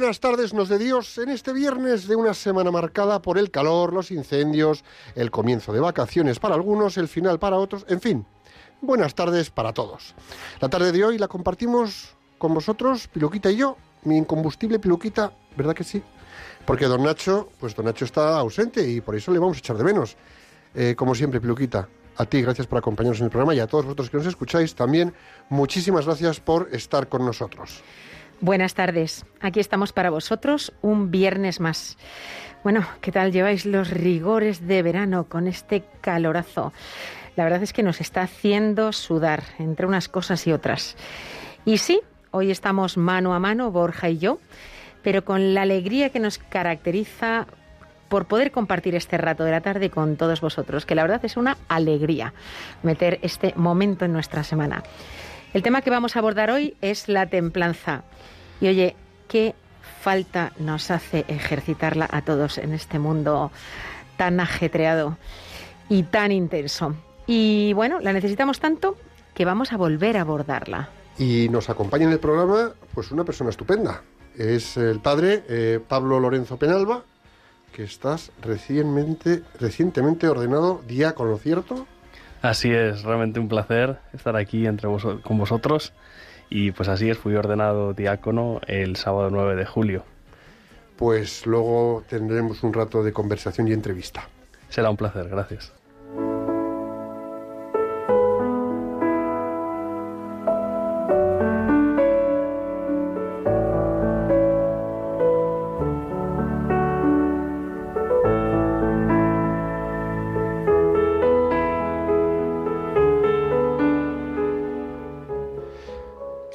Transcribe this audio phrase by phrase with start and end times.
[0.00, 3.94] buenas tardes, nos de Dios, en este viernes de una semana marcada por el calor,
[3.94, 8.26] los incendios, el comienzo de vacaciones para algunos, el final para otros, en fin,
[8.82, 10.14] buenas tardes para todos.
[10.60, 15.74] La tarde de hoy la compartimos con vosotros, Piluquita y yo, mi incombustible Piluquita, ¿verdad
[15.74, 16.02] que sí?
[16.66, 19.78] Porque don Nacho, pues don Nacho está ausente y por eso le vamos a echar
[19.78, 20.18] de menos.
[20.74, 21.88] Eh, como siempre, Piluquita,
[22.18, 24.74] a ti gracias por acompañarnos en el programa y a todos vosotros que nos escucháis
[24.74, 25.14] también,
[25.48, 27.82] muchísimas gracias por estar con nosotros.
[28.40, 29.24] Buenas tardes.
[29.40, 31.96] Aquí estamos para vosotros un viernes más.
[32.62, 36.74] Bueno, ¿qué tal lleváis los rigores de verano con este calorazo?
[37.34, 40.96] La verdad es que nos está haciendo sudar entre unas cosas y otras.
[41.64, 44.38] Y sí, hoy estamos mano a mano, Borja y yo,
[45.02, 47.46] pero con la alegría que nos caracteriza
[48.10, 51.38] por poder compartir este rato de la tarde con todos vosotros, que la verdad es
[51.38, 52.34] una alegría
[52.82, 54.82] meter este momento en nuestra semana.
[55.54, 58.02] El tema que vamos a abordar hoy es la templanza.
[58.60, 58.96] Y oye,
[59.28, 59.54] qué
[60.00, 63.50] falta nos hace ejercitarla a todos en este mundo
[64.16, 65.18] tan ajetreado
[65.88, 66.94] y tan intenso.
[67.26, 68.96] Y bueno, la necesitamos tanto
[69.34, 70.88] que vamos a volver a abordarla.
[71.18, 74.02] Y nos acompaña en el programa pues una persona estupenda.
[74.36, 77.02] Es el padre eh, Pablo Lorenzo Penalba,
[77.72, 81.86] que estás recientemente, recientemente ordenado diácono, ¿cierto?
[82.42, 85.92] Así es, realmente un placer estar aquí entre vos, con vosotros.
[86.48, 90.04] Y pues así es, fui ordenado diácono el sábado 9 de julio.
[90.96, 94.28] Pues luego tendremos un rato de conversación y entrevista.
[94.68, 95.75] Será un placer, gracias.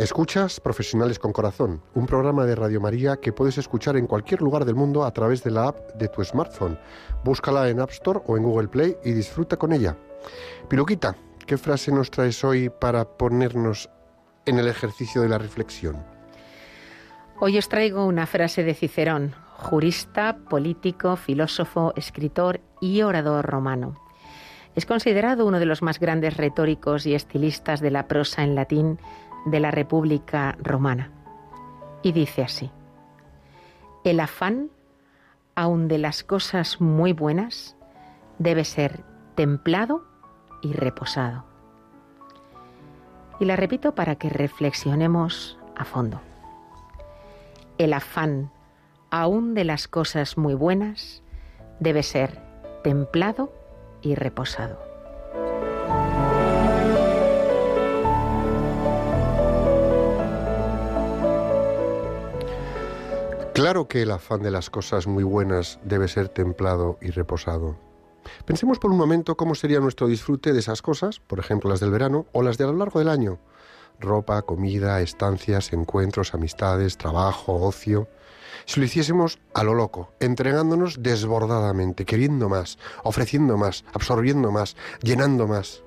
[0.01, 4.65] Escuchas Profesionales con Corazón, un programa de Radio María que puedes escuchar en cualquier lugar
[4.65, 6.79] del mundo a través de la app de tu smartphone.
[7.23, 9.95] Búscala en App Store o en Google Play y disfruta con ella.
[10.67, 13.91] Piluquita, ¿qué frase nos traes hoy para ponernos
[14.47, 16.03] en el ejercicio de la reflexión?
[17.39, 24.01] Hoy os traigo una frase de Cicerón, jurista, político, filósofo, escritor y orador romano.
[24.73, 28.97] Es considerado uno de los más grandes retóricos y estilistas de la prosa en latín
[29.45, 31.11] de la República Romana.
[32.03, 32.71] Y dice así,
[34.03, 34.69] el afán,
[35.55, 37.75] aun de las cosas muy buenas,
[38.39, 39.03] debe ser
[39.35, 40.03] templado
[40.61, 41.45] y reposado.
[43.39, 46.19] Y la repito para que reflexionemos a fondo.
[47.77, 48.51] El afán,
[49.09, 51.23] aun de las cosas muy buenas,
[51.79, 52.39] debe ser
[52.83, 53.51] templado
[54.01, 54.90] y reposado.
[63.61, 67.77] Claro que el afán de las cosas muy buenas debe ser templado y reposado.
[68.43, 71.91] Pensemos por un momento cómo sería nuestro disfrute de esas cosas, por ejemplo las del
[71.91, 73.37] verano o las de a lo largo del año.
[73.99, 78.07] Ropa, comida, estancias, encuentros, amistades, trabajo, ocio.
[78.65, 85.45] Si lo hiciésemos a lo loco, entregándonos desbordadamente, queriendo más, ofreciendo más, absorbiendo más, llenando
[85.45, 85.83] más.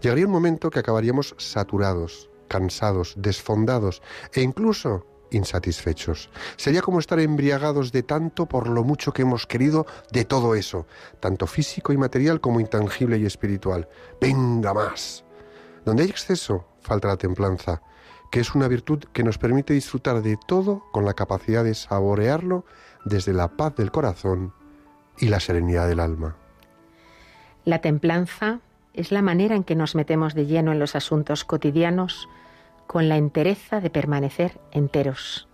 [0.00, 4.00] Llegaría un momento que acabaríamos saturados, cansados, desfondados
[4.32, 6.30] e incluso insatisfechos.
[6.56, 10.86] Sería como estar embriagados de tanto por lo mucho que hemos querido de todo eso,
[11.20, 13.88] tanto físico y material como intangible y espiritual.
[14.20, 15.24] Venga más.
[15.84, 17.82] Donde hay exceso, falta la templanza.
[18.32, 22.64] que es una virtud que nos permite disfrutar de todo con la capacidad de saborearlo
[23.04, 24.52] desde la paz del corazón
[25.18, 26.36] y la serenidad del alma.
[27.64, 28.58] La templanza
[28.94, 32.28] es la manera en que nos metemos de lleno en los asuntos cotidianos
[32.86, 35.48] con la entereza de permanecer enteros,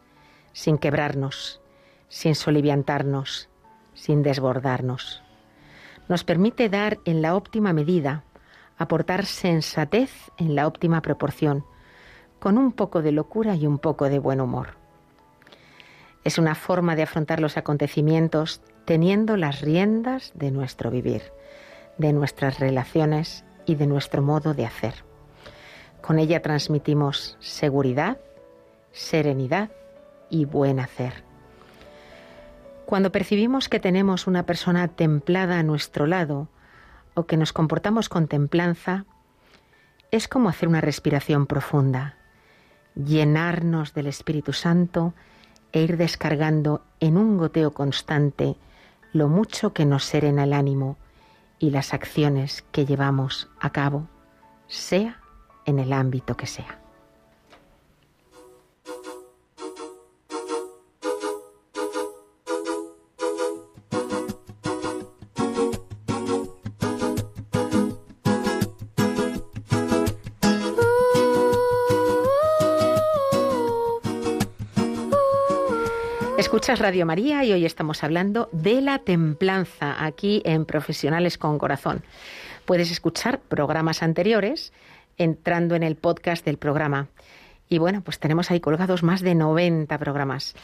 [0.52, 1.61] sin quebrarnos,
[2.08, 3.49] sin soliviantarnos,
[3.94, 5.23] sin desbordarnos.
[6.08, 8.25] Nos permite dar en la óptima medida,
[8.76, 11.64] aportar sensatez en la óptima proporción,
[12.38, 14.76] con un poco de locura y un poco de buen humor.
[16.25, 21.23] Es una forma de afrontar los acontecimientos teniendo las riendas de nuestro vivir,
[21.99, 25.12] de nuestras relaciones y de nuestro modo de hacer.
[26.03, 28.19] Con ella transmitimos seguridad,
[28.91, 29.71] serenidad
[30.29, 31.25] y buen hacer.
[32.87, 36.49] Cuando percibimos que tenemos una persona templada a nuestro lado
[37.15, 39.07] o que nos comportamos con templanza,
[40.11, 42.17] es como hacer una respiración profunda,
[42.97, 45.15] llenarnos del Espíritu Santo
[45.73, 48.57] e ir descargando en un goteo constante
[49.13, 50.99] lo mucho que nos serena el ánimo
[51.61, 54.09] y las acciones que llevamos a cabo,
[54.67, 55.22] sea
[55.64, 56.79] en el ámbito que sea.
[76.53, 82.03] Escuchas Radio María y hoy estamos hablando de la templanza aquí en Profesionales con Corazón.
[82.67, 84.73] Puedes escuchar programas anteriores
[85.19, 87.09] entrando en el podcast del programa.
[87.69, 90.55] Y bueno, pues tenemos ahí colgados más de 90 programas.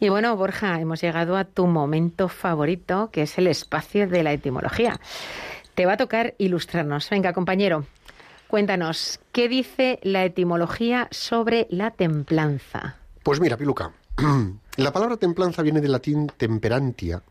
[0.00, 4.32] Y bueno, Borja, hemos llegado a tu momento favorito, que es el espacio de la
[4.32, 5.00] etimología.
[5.74, 7.10] Te va a tocar ilustrarnos.
[7.10, 7.84] Venga, compañero,
[8.46, 12.96] cuéntanos, ¿qué dice la etimología sobre la templanza?
[13.24, 13.92] Pues mira, Piluca,
[14.76, 17.22] la palabra templanza viene del latín temperantia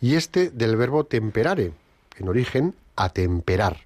[0.00, 1.72] y este del verbo temperare,
[2.18, 3.78] en origen atemperar,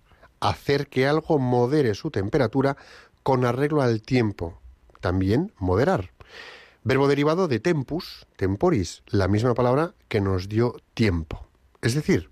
[0.49, 2.77] hacer que algo modere su temperatura
[3.23, 4.61] con arreglo al tiempo,
[5.01, 6.11] también moderar.
[6.85, 11.47] Verbo derivado de tempus, temporis, la misma palabra que nos dio tiempo.
[11.83, 12.31] Es decir,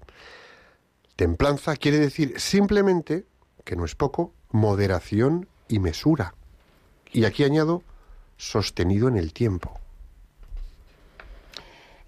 [1.16, 3.26] templanza quiere decir simplemente,
[3.64, 6.34] que no es poco, moderación y mesura.
[7.12, 7.82] Y aquí añado,
[8.36, 9.80] sostenido en el tiempo.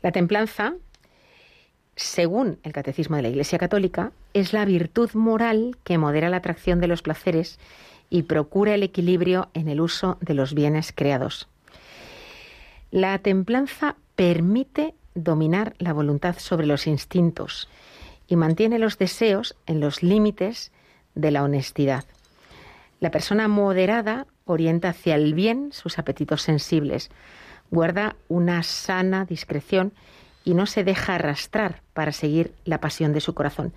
[0.02, 0.74] La templanza,
[1.96, 6.78] según el Catecismo de la Iglesia Católica, es la virtud moral que modera la atracción
[6.80, 7.58] de los placeres
[8.10, 11.48] y procura el equilibrio en el uso de los bienes creados.
[12.90, 17.68] La templanza permite dominar la voluntad sobre los instintos
[18.28, 20.72] y mantiene los deseos en los límites
[21.14, 22.04] de la honestidad.
[23.00, 27.10] La persona moderada orienta hacia el bien sus apetitos sensibles,
[27.70, 29.92] guarda una sana discreción
[30.46, 33.74] y no se deja arrastrar para seguir la pasión de su corazón.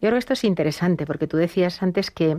[0.00, 2.36] Yo creo que esto es interesante porque tú decías antes que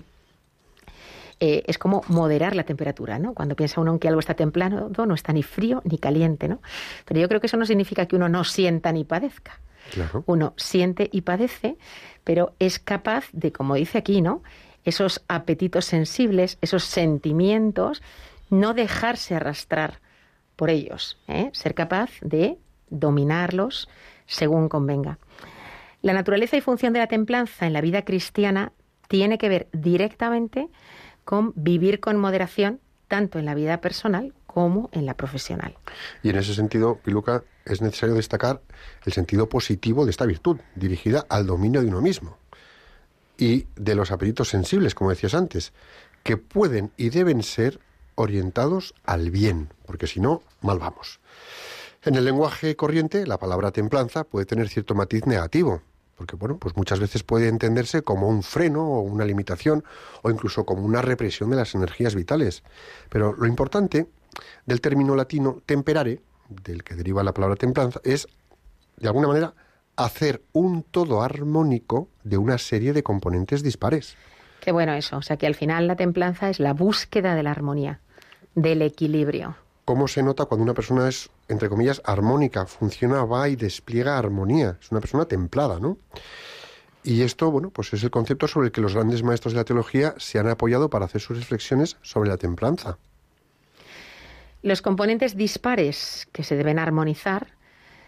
[1.40, 3.34] eh, es como moderar la temperatura, ¿no?
[3.34, 6.62] Cuando piensa uno en que algo está templado, no está ni frío ni caliente, ¿no?
[7.06, 9.62] Pero yo creo que eso no significa que uno no sienta ni padezca.
[9.92, 10.24] Claro.
[10.28, 11.78] Uno siente y padece,
[12.26, 14.44] pero es capaz de, como dice aquí, ¿no?
[14.84, 18.04] Esos apetitos sensibles, esos sentimientos,
[18.50, 20.02] no dejarse arrastrar
[20.58, 21.50] por ellos, ¿eh?
[21.54, 22.58] ser capaz de
[22.90, 23.90] dominarlos
[24.26, 25.20] según convenga.
[26.02, 28.72] La naturaleza y función de la templanza en la vida cristiana
[29.08, 30.70] tiene que ver directamente
[31.26, 35.76] con vivir con moderación tanto en la vida personal como en la profesional.
[36.24, 38.62] Y en ese sentido, Piluca, es necesario destacar
[39.06, 42.38] el sentido positivo de esta virtud, dirigida al dominio de uno mismo
[43.38, 45.74] y de los apetitos sensibles, como decías antes,
[46.24, 47.80] que pueden y deben ser
[48.16, 51.20] orientados al bien, porque si no, mal vamos.
[52.04, 55.82] En el lenguaje corriente, la palabra templanza puede tener cierto matiz negativo,
[56.16, 59.84] porque bueno, pues muchas veces puede entenderse como un freno o una limitación
[60.22, 62.64] o incluso como una represión de las energías vitales.
[63.10, 64.08] Pero lo importante
[64.66, 68.28] del término latino temperare, del que deriva la palabra templanza, es
[68.96, 69.54] de alguna manera
[69.98, 74.16] hacer un todo armónico de una serie de componentes dispares.
[74.62, 77.52] Qué bueno eso, o sea que al final la templanza es la búsqueda de la
[77.52, 78.00] armonía,
[78.56, 79.58] del equilibrio.
[79.90, 84.78] ¿Cómo se nota cuando una persona es, entre comillas, armónica, funciona, va y despliega armonía?
[84.80, 85.98] Es una persona templada, ¿no?
[87.04, 89.64] Y esto, bueno, pues es el concepto sobre el que los grandes maestros de la
[89.64, 93.00] teología se han apoyado para hacer sus reflexiones sobre la templanza.
[94.62, 97.48] Los componentes dispares que se deben armonizar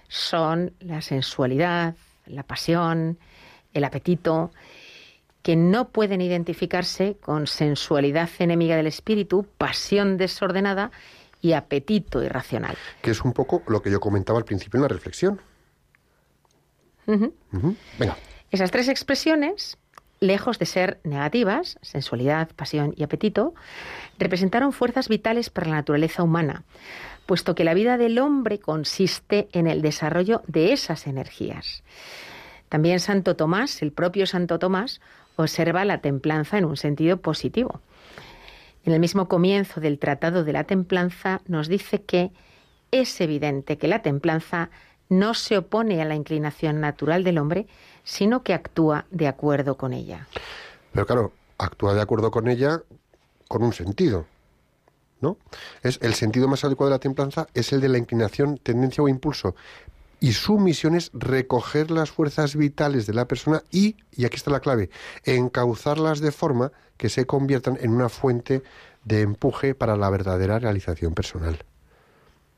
[0.08, 1.96] son la sensualidad,
[2.28, 3.18] la pasión,
[3.74, 4.52] el apetito
[5.42, 10.92] que no pueden identificarse con sensualidad enemiga del espíritu, pasión desordenada
[11.42, 12.78] y apetito irracional.
[13.02, 15.42] Que es un poco lo que yo comentaba al principio en la reflexión.
[17.06, 18.18] Venga.
[18.52, 19.78] Esas tres expresiones,
[20.20, 23.54] lejos de ser negativas, sensualidad, pasión y apetito,
[24.20, 26.64] representaron fuerzas vitales para la naturaleza humana,
[27.26, 31.84] puesto que la vida del hombre consiste en el desarrollo de esas energías.
[32.70, 35.02] También Santo Tomás, el propio Santo Tomás,
[35.36, 37.82] observa la templanza en un sentido positivo.
[38.84, 42.32] En el mismo comienzo del Tratado de la Templanza nos dice que
[42.92, 44.70] es evidente que la templanza
[45.10, 47.68] no se opone a la inclinación natural del hombre,
[48.04, 50.28] sino que actúa de acuerdo con ella.
[50.94, 52.82] Pero claro, actúa de acuerdo con ella
[53.48, 54.26] con un sentido.
[55.20, 55.38] ¿No?
[55.84, 59.08] Es el sentido más adecuado de la templanza es el de la inclinación, tendencia o
[59.08, 59.54] impulso.
[60.22, 64.52] Y su misión es recoger las fuerzas vitales de la persona y, y aquí está
[64.52, 64.92] la clave,
[65.26, 68.62] encauzarlas de forma que se conviertan en una fuente
[69.04, 71.66] de empuje para la verdadera realización personal.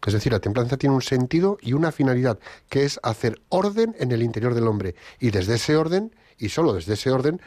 [0.06, 4.12] Es decir, la templanza tiene un sentido y una finalidad, que es hacer orden en
[4.12, 4.96] el interior del hombre.
[5.22, 7.40] Y desde ese orden, y solo desde ese orden,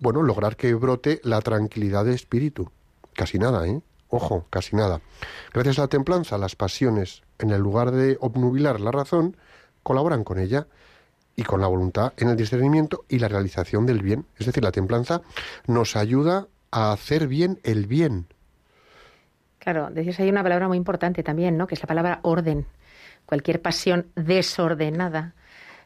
[0.00, 2.72] bueno, lograr que brote la tranquilidad de espíritu.
[3.12, 3.80] Casi nada, ¿eh?
[4.08, 5.00] Ojo, casi nada.
[5.52, 9.36] Gracias a la templanza, las pasiones, en el lugar de obnubilar la razón,
[9.82, 10.66] colaboran con ella
[11.34, 14.26] y con la voluntad en el discernimiento y la realización del bien.
[14.38, 15.22] Es decir, la templanza
[15.66, 18.26] nos ayuda a hacer bien el bien.
[19.58, 21.66] Claro, decías hay una palabra muy importante también, ¿no?
[21.66, 22.66] Que es la palabra orden.
[23.26, 25.34] Cualquier pasión desordenada,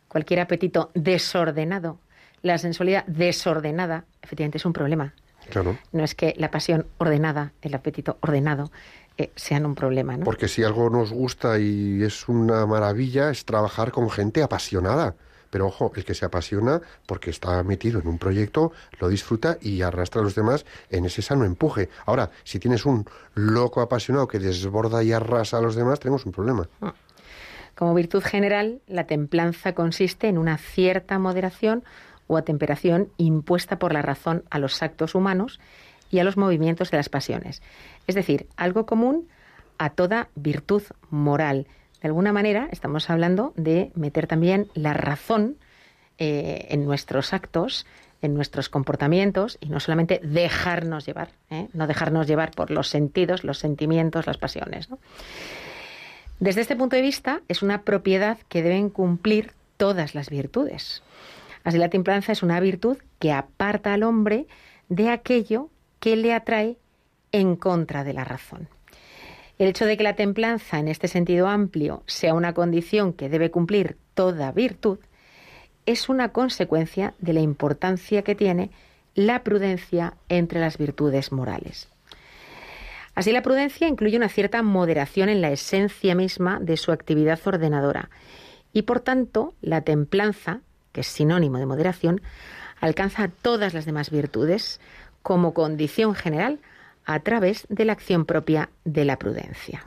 [0.09, 1.99] cualquier apetito desordenado,
[2.43, 5.15] la sensualidad desordenada, efectivamente es un problema.
[5.51, 5.79] Claro.
[5.93, 8.71] No es que la pasión ordenada, el apetito ordenado,
[9.19, 10.25] eh, sean un problema, ¿no?
[10.25, 15.15] Porque si algo nos gusta y es una maravilla, es trabajar con gente apasionada.
[15.51, 19.83] Pero ojo, el que se apasiona porque está metido en un proyecto, lo disfruta y
[19.83, 21.89] arrastra a los demás en ese sano empuje.
[22.07, 23.05] Ahora, si tienes un
[23.35, 26.69] loco apasionado que desborda y arrasa a los demás, tenemos un problema.
[27.75, 31.85] Como virtud general, la templanza consiste en una cierta moderación
[32.31, 35.59] o atemperación impuesta por la razón a los actos humanos
[36.11, 37.61] y a los movimientos de las pasiones.
[38.07, 39.29] Es decir, algo común
[39.79, 41.67] a toda virtud moral.
[42.01, 45.57] De alguna manera estamos hablando de meter también la razón
[46.19, 47.85] eh, en nuestros actos,
[48.23, 51.67] en nuestros comportamientos y no solamente dejarnos llevar, ¿eh?
[51.73, 54.89] no dejarnos llevar por los sentidos, los sentimientos, las pasiones.
[56.39, 61.03] Desde este punto de vista, es una propiedad que deben cumplir todas las virtudes.
[61.65, 64.47] Así la templanza es una virtud que aparta al hombre
[64.89, 66.79] de aquello que le atrae
[67.33, 68.69] en contra de la razón.
[69.59, 73.51] El hecho de que la templanza, en este sentido amplio, sea una condición que debe
[73.51, 74.99] cumplir toda virtud,
[75.85, 78.71] es una consecuencia de la importancia que tiene
[79.15, 81.89] la prudencia entre las virtudes morales.
[83.15, 88.09] Así la prudencia incluye una cierta moderación en la esencia misma de su actividad ordenadora
[88.73, 90.61] y por tanto la templanza,
[90.93, 92.21] que es sinónimo de moderación,
[92.81, 94.81] alcanza todas las demás virtudes
[95.23, 96.61] como condición general
[97.05, 99.83] a través de la acción propia de la prudencia.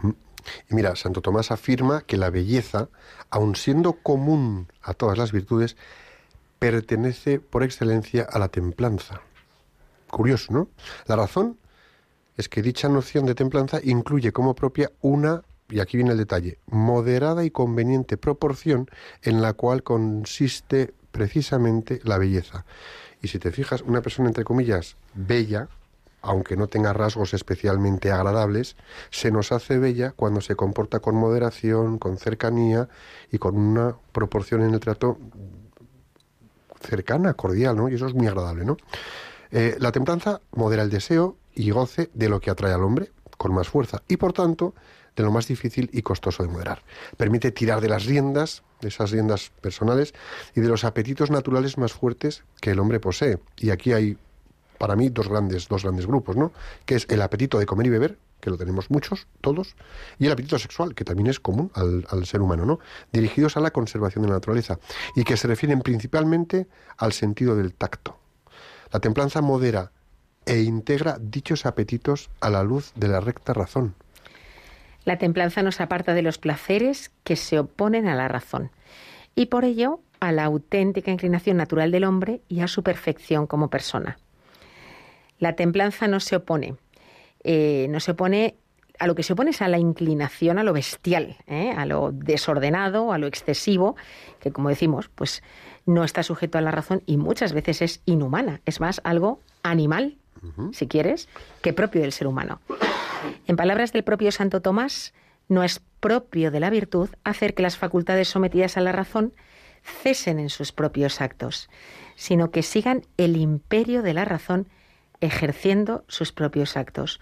[0.69, 2.89] Y mira, Santo Tomás afirma que la belleza,
[3.29, 5.77] aun siendo común a todas las virtudes,
[6.60, 9.22] pertenece por excelencia a la templanza.
[10.10, 10.69] Curioso, ¿no?
[11.07, 11.57] La razón
[12.38, 15.43] es que dicha noción de templanza incluye como propia una,
[15.74, 18.88] y aquí viene el detalle, moderada y conveniente proporción
[19.24, 22.63] en la cual consiste precisamente la belleza.
[23.24, 25.70] Y si te fijas, una persona, entre comillas, bella,
[26.22, 28.75] aunque no tenga rasgos especialmente agradables,
[29.10, 32.88] se nos hace bella cuando se comporta con moderación, con cercanía
[33.32, 35.18] y con una proporción en el trato
[36.82, 37.89] cercana, cordial, ¿no?
[37.89, 38.77] Y eso es muy agradable, ¿no?
[39.50, 43.12] Eh, la templanza modera el deseo y goce de lo que atrae al hombre
[43.44, 44.74] con más fuerza y, por tanto,
[45.18, 46.82] de lo más difícil y costoso de moderar.
[47.18, 50.14] Permite tirar de las riendas, de esas riendas personales
[50.56, 53.40] y de los apetitos naturales más fuertes que el hombre posee.
[53.58, 54.18] Y aquí hay,
[54.78, 56.54] para mí, dos grandes, dos grandes grupos, ¿no?
[56.86, 59.76] Que es el apetito de comer y beber, que lo tenemos muchos, todos,
[60.20, 62.80] y el apetito sexual, que también es común al, ser humano, ¿no?
[63.12, 64.80] Dirigidos a la conservación de la naturaleza
[65.18, 68.18] y que se refieren principalmente al sentido del tacto.
[68.94, 69.92] La templanza modera
[70.46, 73.96] e integra dichos apetitos a la luz de la recta razón.
[75.06, 78.72] La templanza nos aparta de los placeres que se oponen a la razón
[79.36, 83.70] y por ello a la auténtica inclinación natural del hombre y a su perfección como
[83.70, 84.18] persona.
[85.40, 86.76] La templanza no se opone,
[87.44, 88.56] eh, no se opone
[89.00, 91.74] a lo que se opone es a la inclinación a lo bestial, ¿eh?
[91.76, 93.96] a lo desordenado, a lo excesivo,
[94.40, 95.44] que como decimos, pues
[95.86, 100.18] no está sujeto a la razón y muchas veces es inhumana, es más algo animal,
[100.72, 101.30] si quieres,
[101.62, 102.60] que propio del ser humano.
[103.48, 105.14] En palabras del propio Santo Tomás,
[105.48, 109.34] no es propio de la virtud hacer que las facultades sometidas a la razón
[109.84, 111.70] cesen en sus propios actos,
[112.16, 114.68] sino que sigan el imperio de la razón
[115.22, 117.20] ejerciendo sus propios actos.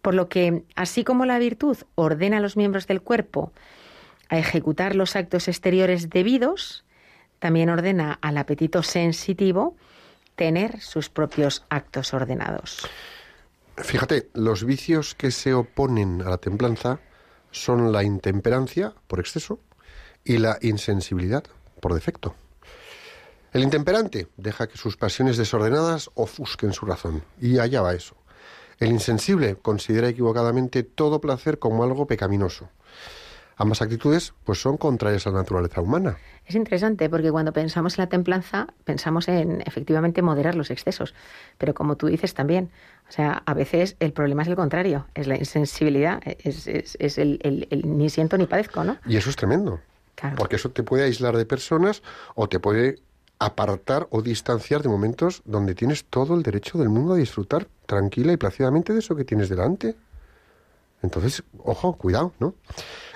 [0.00, 3.52] Por lo que, así como la virtud ordena a los miembros del cuerpo
[4.28, 6.84] a ejecutar los actos exteriores debidos,
[7.38, 9.76] también ordena al apetito sensitivo
[10.36, 12.86] tener sus propios actos ordenados.
[13.76, 17.00] Fíjate, los vicios que se oponen a la templanza
[17.50, 19.60] son la intemperancia por exceso
[20.24, 21.44] y la insensibilidad
[21.80, 22.34] por defecto.
[23.52, 28.16] El intemperante deja que sus pasiones desordenadas ofusquen su razón, y allá va eso.
[28.78, 32.70] El insensible considera equivocadamente todo placer como algo pecaminoso.
[33.56, 36.16] Ambas actitudes pues son contrarias a la naturaleza humana.
[36.46, 41.14] Es interesante porque cuando pensamos en la templanza, pensamos en efectivamente moderar los excesos.
[41.58, 42.70] Pero como tú dices también,
[43.08, 47.18] o sea, a veces el problema es el contrario, es la insensibilidad, es, es- es
[47.18, 48.96] el, el- el ni siento ni padezco, ¿no?
[49.06, 49.80] Y eso es tremendo.
[50.16, 50.36] Claro.
[50.36, 52.02] Porque eso te puede aislar de personas
[52.34, 52.98] o te puede
[53.38, 58.32] apartar o distanciar de momentos donde tienes todo el derecho del mundo a disfrutar tranquila
[58.32, 59.94] y plácidamente de eso que tienes delante.
[61.02, 62.54] Entonces, ojo, cuidado, ¿no?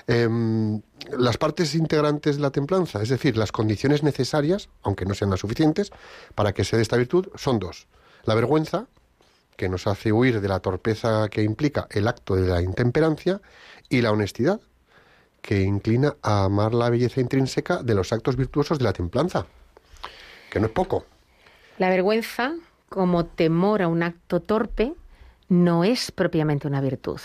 [0.08, 0.82] Em,
[1.18, 5.40] las partes integrantes de la templanza, es decir, las condiciones necesarias, aunque no sean las
[5.40, 5.90] suficientes,
[6.34, 7.88] para que se dé esta virtud, son dos.
[8.25, 8.86] La vergüenza,
[9.56, 13.40] que nos hace huir de la torpeza que implica el acto de la intemperancia,
[13.88, 14.60] y la honestidad,
[15.40, 19.46] que inclina a amar la belleza intrínseca de los actos virtuosos de la templanza.
[20.50, 21.04] Que no es poco.
[21.78, 22.54] La vergüenza,
[22.88, 24.94] como temor a un acto torpe,
[25.48, 27.20] no es propiamente una virtud,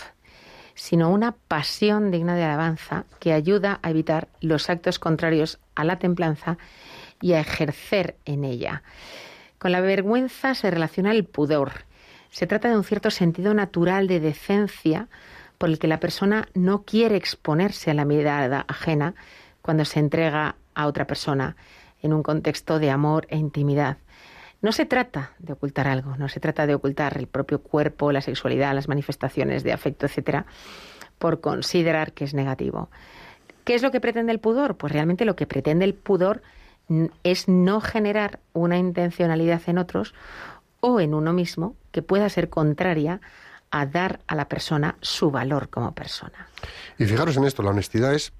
[0.74, 5.98] sino una pasión digna de alabanza que ayuda a evitar los actos contrarios a la
[5.98, 6.58] templanza
[7.20, 8.82] y a ejercer en ella.
[9.58, 11.84] Con la vergüenza se relaciona el pudor.
[12.30, 15.08] Se trata de un cierto sentido natural de decencia
[15.58, 19.14] por el que la persona no quiere exponerse a la mirada ajena
[19.60, 21.56] cuando se entrega a otra persona
[22.02, 23.98] en un contexto de amor e intimidad.
[24.62, 28.20] No se trata de ocultar algo, no se trata de ocultar el propio cuerpo, la
[28.22, 30.46] sexualidad, las manifestaciones de afecto, etcétera,
[31.18, 32.88] por considerar que es negativo.
[33.64, 34.76] ¿Qué es lo que pretende el pudor?
[34.76, 36.42] Pues realmente lo que pretende el pudor
[37.22, 40.14] es no generar una intencionalidad en otros
[40.80, 43.20] o en uno mismo que pueda ser contraria
[43.70, 46.48] a dar a la persona su valor como persona.
[46.98, 48.32] Y fijaros en esto, la honestidad es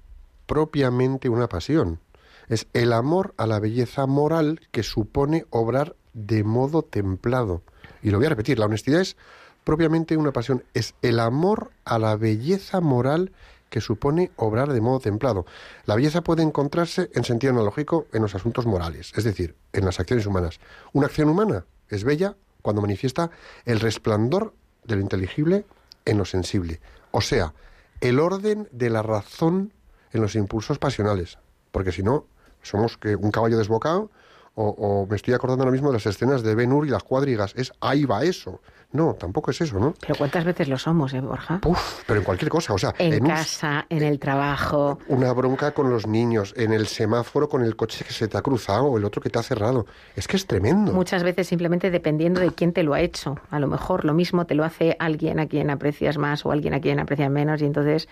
[0.45, 1.99] propiamente una pasión.
[2.47, 7.61] Es el amor a la belleza moral que supone obrar de modo templado.
[8.01, 9.17] Y lo voy a repetir, la honestidad es
[9.63, 10.63] propiamente una pasión.
[10.73, 13.31] Es el amor a la belleza moral
[13.69, 15.45] que supone obrar de modo templado.
[15.85, 19.99] La belleza puede encontrarse en sentido analógico en los asuntos morales, es decir, en las
[19.99, 20.59] acciones humanas.
[20.91, 23.31] Una acción humana es bella cuando manifiesta
[23.65, 25.65] el resplandor de lo inteligible
[26.05, 27.53] en lo sensible, o sea,
[28.01, 29.73] el orden de la razón
[30.11, 31.39] en los impulsos pasionales,
[31.71, 32.27] porque si no,
[32.61, 34.11] somos que un caballo desbocado
[34.55, 37.03] o, o me estoy acordando ahora mismo de las escenas de Ben Hur y las
[37.03, 38.61] cuadrigas, es ahí va eso.
[38.91, 39.95] No, tampoco es eso, ¿no?
[39.99, 41.57] Pero ¿cuántas veces lo somos, eh, Borja?
[41.61, 44.99] Puf, pero en cualquier cosa, o sea, En casa, en el trabajo.
[45.07, 48.43] una bronca con los niños, en el semáforo con el coche que se te ha
[48.43, 49.87] cruzado o el otro que te ha cerrado.
[50.15, 50.93] Es que es tremendo.
[50.93, 53.39] Muchas veces simplemente dependiendo de quién te lo ha hecho.
[53.49, 56.75] A lo mejor lo mismo te lo hace alguien a quien aprecias más o alguien
[56.75, 58.07] a quien aprecias menos y entonces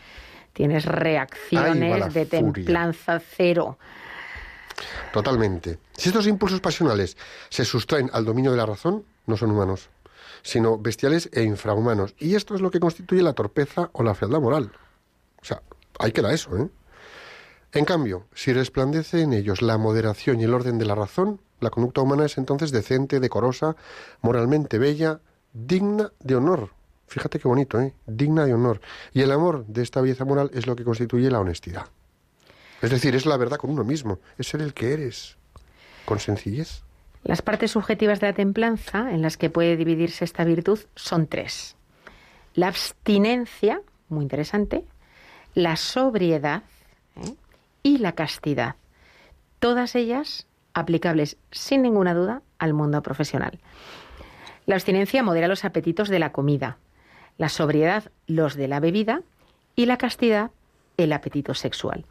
[0.53, 2.41] tienes reacciones de furia.
[2.53, 3.77] templanza cero.
[5.13, 5.79] Totalmente.
[5.93, 7.17] Si estos impulsos pasionales
[7.49, 9.89] se sustraen al dominio de la razón, no son humanos,
[10.43, 12.15] sino bestiales e infrahumanos.
[12.17, 14.71] Y esto es lo que constituye la torpeza o la fealdad moral.
[15.41, 15.61] O sea,
[15.99, 16.69] ahí queda eso, ¿eh?
[17.73, 21.69] En cambio, si resplandece en ellos la moderación y el orden de la razón, la
[21.69, 23.77] conducta humana es entonces decente, decorosa,
[24.21, 25.21] moralmente bella,
[25.53, 26.71] digna de honor.
[27.07, 27.93] Fíjate qué bonito, ¿eh?
[28.07, 28.81] Digna de honor.
[29.13, 31.87] Y el amor de esta belleza moral es lo que constituye la honestidad.
[32.81, 35.37] Es decir, es la verdad con uno mismo, es ser el que eres,
[36.05, 36.83] con sencillez.
[37.23, 41.75] Las partes subjetivas de la templanza en las que puede dividirse esta virtud son tres.
[42.55, 44.83] La abstinencia, muy interesante,
[45.53, 46.63] la sobriedad
[47.17, 47.35] ¿eh?
[47.83, 48.75] y la castidad.
[49.59, 53.59] Todas ellas aplicables sin ninguna duda al mundo profesional.
[54.65, 56.77] La abstinencia modera los apetitos de la comida,
[57.37, 59.21] la sobriedad los de la bebida
[59.75, 60.51] y la castidad
[60.97, 62.05] el apetito sexual.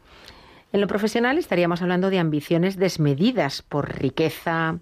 [0.73, 4.79] En lo profesional estaríamos hablando de ambiciones desmedidas por riqueza,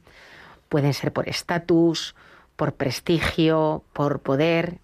[0.70, 2.16] pueden ser por estatus,
[2.56, 4.78] por prestigio, por poder.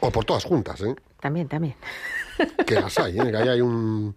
[0.00, 0.94] O por todas juntas, ¿eh?
[1.20, 1.74] también, también.
[2.66, 3.30] Que las hay, ¿eh?
[3.30, 4.16] que ahí hay un-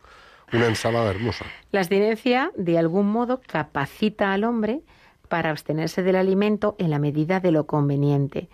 [0.54, 1.46] una ensalada hermosa.
[1.72, 4.82] La abstinencia, de algún modo, capacita al hombre
[5.28, 8.48] para abstenerse del alimento en la medida de lo conveniente,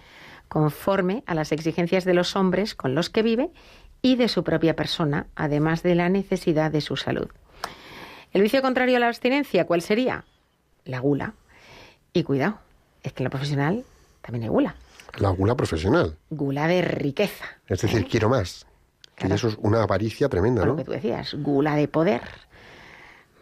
[0.47, 3.51] conforme a las exigencias de los hombres con los que vive
[4.01, 7.27] y de su propia persona, además de la necesidad de su salud.
[8.33, 10.23] El vicio contrario a la abstinencia, ¿cuál sería?
[10.85, 11.33] La gula.
[12.13, 12.59] Y cuidado,
[13.03, 13.83] es que en la profesional
[14.21, 14.75] también hay gula.
[15.17, 16.17] La gula profesional.
[16.29, 17.45] Gula de riqueza.
[17.67, 18.65] Es decir, quiero más.
[19.23, 20.71] Y eso es una avaricia tremenda, ¿no?
[20.71, 22.21] lo que tú decías, gula de poder.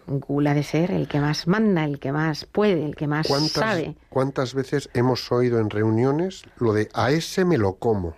[0.08, 3.52] Gula de ser el que más manda, el que más puede, el que más ¿Cuántas,
[3.52, 3.95] sabe.
[4.10, 8.15] ¿Cuántas veces hemos oído en reuniones lo de a ese me lo como?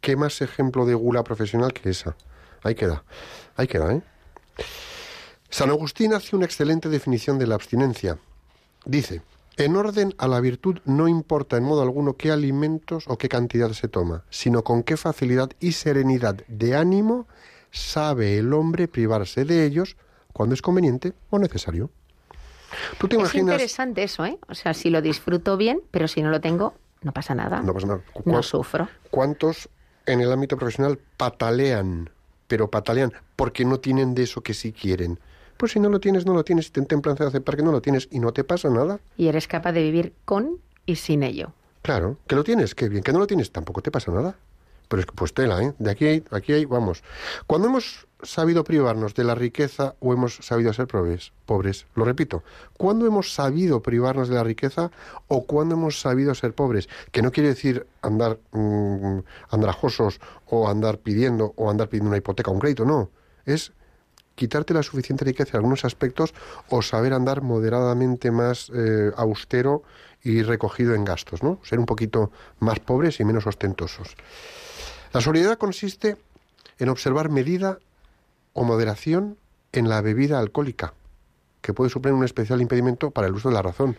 [0.00, 2.16] ¿Qué más ejemplo de gula profesional que esa?
[2.62, 3.02] Ahí queda,
[3.56, 4.02] ahí queda, ¿eh?
[5.50, 8.18] San Agustín hace una excelente definición de la abstinencia.
[8.84, 9.22] Dice,
[9.56, 13.70] en orden a la virtud no importa en modo alguno qué alimentos o qué cantidad
[13.72, 17.26] se toma, sino con qué facilidad y serenidad de ánimo
[17.70, 19.96] sabe el hombre privarse de ellos
[20.32, 21.90] cuando es conveniente o necesario.
[22.98, 23.54] ¿Tú te Es imaginas?
[23.54, 24.38] interesante eso, ¿eh?
[24.48, 27.60] O sea, si lo disfruto bien, pero si no lo tengo, no pasa nada.
[27.62, 28.02] No pasa nada.
[28.14, 28.88] No ¿Cuál- sufro.
[29.10, 29.68] ¿Cuántos
[30.08, 32.10] en el ámbito profesional patalean,
[32.46, 35.18] pero patalean porque no tienen de eso que sí quieren?
[35.56, 37.72] Pues si no lo tienes, no lo tienes, y ten templanza de aceptar que no
[37.72, 39.00] lo tienes y no te pasa nada.
[39.16, 41.52] Y eres capaz de vivir con y sin ello.
[41.82, 44.36] Claro, que lo tienes, qué bien, que no lo tienes, tampoco te pasa nada.
[44.88, 45.74] Pero es que pues tela, ¿eh?
[45.78, 47.02] De aquí hay, aquí hay, vamos.
[47.46, 52.42] Cuando hemos sabido privarnos de la riqueza o hemos sabido ser pobres, pobres, lo repito,
[52.76, 54.90] ¿cuándo hemos sabido privarnos de la riqueza
[55.28, 56.88] o cuándo hemos sabido ser pobres?
[57.12, 59.18] Que no quiere decir andar mm,
[59.50, 63.10] andrajosos o andar pidiendo o andar pidiendo una hipoteca un crédito, no.
[63.44, 63.72] Es
[64.34, 66.32] quitarte la suficiente riqueza en algunos aspectos
[66.70, 69.82] o saber andar moderadamente más eh, austero
[70.22, 71.60] y recogido en gastos, ¿no?
[71.64, 74.16] Ser un poquito más pobres y menos ostentosos.
[75.12, 76.18] La sobriedad consiste
[76.78, 77.78] en observar medida
[78.52, 79.38] o moderación
[79.72, 80.92] en la bebida alcohólica,
[81.62, 83.96] que puede suponer un especial impedimento para el uso de la razón.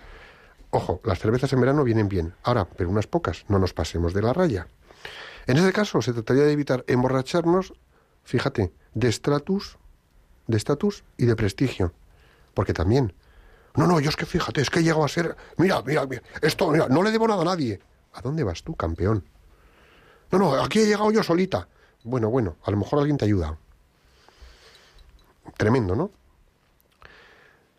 [0.69, 4.21] Ojo, las cervezas en verano vienen bien, ahora, pero unas pocas, no nos pasemos de
[4.21, 4.67] la raya.
[5.47, 7.73] En ese caso, se trataría de evitar emborracharnos,
[8.23, 9.79] fíjate, de estatus,
[10.45, 11.91] de estatus y de prestigio.
[12.53, 13.13] Porque también,
[13.75, 16.21] no, no, yo es que fíjate, es que he llegado a ser, mira, mira, mira,
[16.41, 17.79] esto, mira, no le debo nada a nadie.
[18.13, 19.23] ¿A dónde vas tú, campeón?
[20.31, 21.67] No, no, aquí he llegado yo solita.
[22.03, 23.57] Bueno, bueno, a lo mejor alguien te ayuda.
[25.57, 26.11] Tremendo, ¿no?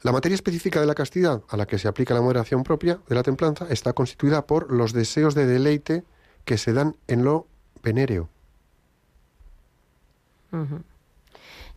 [0.03, 3.15] La materia específica de la castidad, a la que se aplica la moderación propia de
[3.15, 6.05] la templanza, está constituida por los deseos de deleite
[6.45, 7.47] que se dan en lo
[7.83, 8.29] venéreo.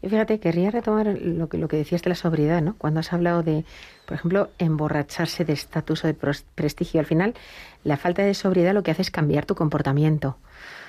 [0.04, 2.76] Y fíjate, querría retomar lo que, lo que decías de la sobriedad, ¿no?
[2.78, 3.64] Cuando has hablado de,
[4.06, 7.00] por ejemplo, emborracharse de estatus o de prestigio.
[7.00, 7.34] Al final,
[7.86, 10.38] la falta de sobriedad lo que hace es cambiar tu comportamiento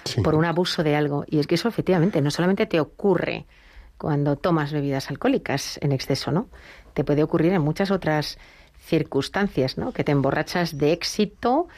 [0.05, 0.21] Sí.
[0.21, 1.25] por un abuso de algo.
[1.29, 3.47] Y es que eso efectivamente no solamente te ocurre
[3.97, 6.49] cuando tomas bebidas alcohólicas en exceso, ¿no?
[6.93, 8.37] Te puede ocurrir en muchas otras
[8.95, 9.93] circunstancias, ¿no?
[9.93, 11.69] Que te emborrachas de éxito,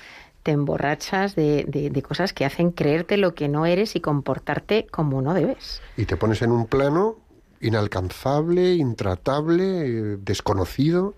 [0.42, 4.86] te emborrachas de, de- de cosas que hacen creerte lo que no eres y comportarte
[4.90, 5.80] como no debes.
[5.96, 7.16] Y te pones en un plano
[7.60, 11.14] inalcanzable, intratable, desconocido.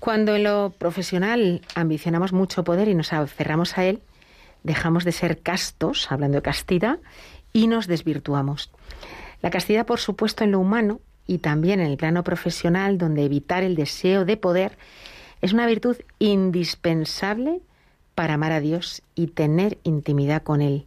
[0.00, 4.00] Cuando en lo profesional ambicionamos mucho poder y nos aferramos a él,
[4.62, 6.98] dejamos de ser castos, hablando de castidad,
[7.52, 8.70] y nos desvirtuamos.
[9.42, 13.62] La castidad, por supuesto, en lo humano y también en el plano profesional, donde evitar
[13.62, 14.78] el deseo de poder
[15.40, 17.60] es una virtud indispensable
[18.14, 20.86] para amar a Dios y tener intimidad con Él,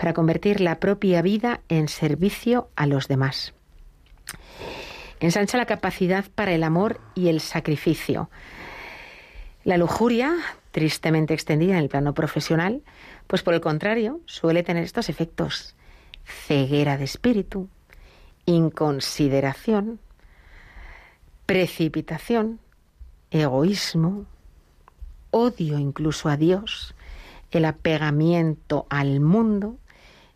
[0.00, 3.52] para convertir la propia vida en servicio a los demás.
[5.20, 8.30] Ensancha la capacidad para el amor y el sacrificio.
[9.62, 10.38] La lujuria,
[10.70, 12.82] tristemente extendida en el plano profesional,
[13.26, 15.74] pues por el contrario, suele tener estos efectos.
[16.24, 17.68] Ceguera de espíritu,
[18.46, 20.00] inconsideración,
[21.44, 22.58] precipitación,
[23.30, 24.24] egoísmo,
[25.30, 26.94] odio incluso a Dios,
[27.50, 29.76] el apegamiento al mundo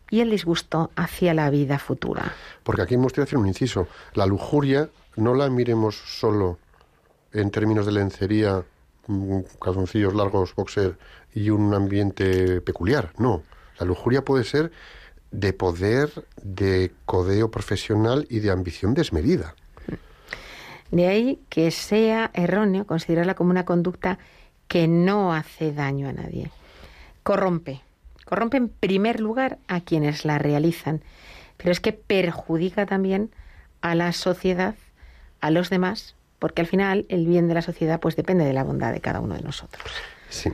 [0.09, 2.33] y el disgusto hacia la vida futura.
[2.63, 3.87] Porque aquí me gustaría hacer un inciso.
[4.13, 6.59] La lujuria no la miremos solo
[7.33, 8.63] en términos de lencería,
[9.07, 10.97] mm, calzoncillos largos, boxer
[11.33, 13.11] y un ambiente peculiar.
[13.17, 13.43] No.
[13.79, 14.71] La lujuria puede ser
[15.31, 19.55] de poder, de codeo profesional y de ambición desmedida.
[20.91, 24.17] De ahí que sea erróneo considerarla como una conducta
[24.67, 26.51] que no hace daño a nadie.
[27.23, 27.81] Corrompe.
[28.25, 31.01] Corrompe en primer lugar a quienes la realizan,
[31.57, 33.31] pero es que perjudica también
[33.81, 34.75] a la sociedad,
[35.41, 38.63] a los demás, porque al final el bien de la sociedad pues depende de la
[38.63, 39.83] bondad de cada uno de nosotros.
[40.29, 40.51] Sí.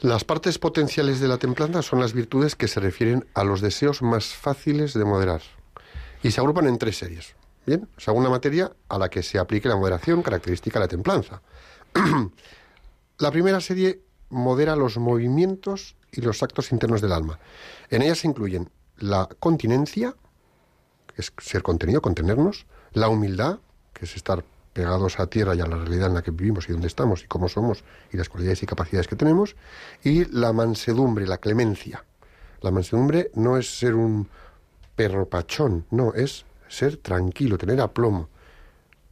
[0.00, 4.02] Las partes potenciales de la templanza son las virtudes que se refieren a los deseos
[4.02, 5.42] más fáciles de moderar
[6.22, 7.34] y se agrupan en tres series.
[7.66, 11.42] Bien, según la materia a la que se aplique la moderación característica de la templanza.
[13.18, 17.38] la primera serie modera los movimientos y los actos internos del alma.
[17.90, 20.14] En ella se incluyen la continencia,
[21.14, 23.58] que es ser contenido, contenernos, la humildad,
[23.92, 26.72] que es estar pegados a tierra y a la realidad en la que vivimos y
[26.72, 29.56] dónde estamos y cómo somos y las cualidades y capacidades que tenemos,
[30.04, 32.04] y la mansedumbre, la clemencia.
[32.60, 34.28] La mansedumbre no es ser un
[34.94, 38.28] perro pachón, no, es ser tranquilo, tener aplomo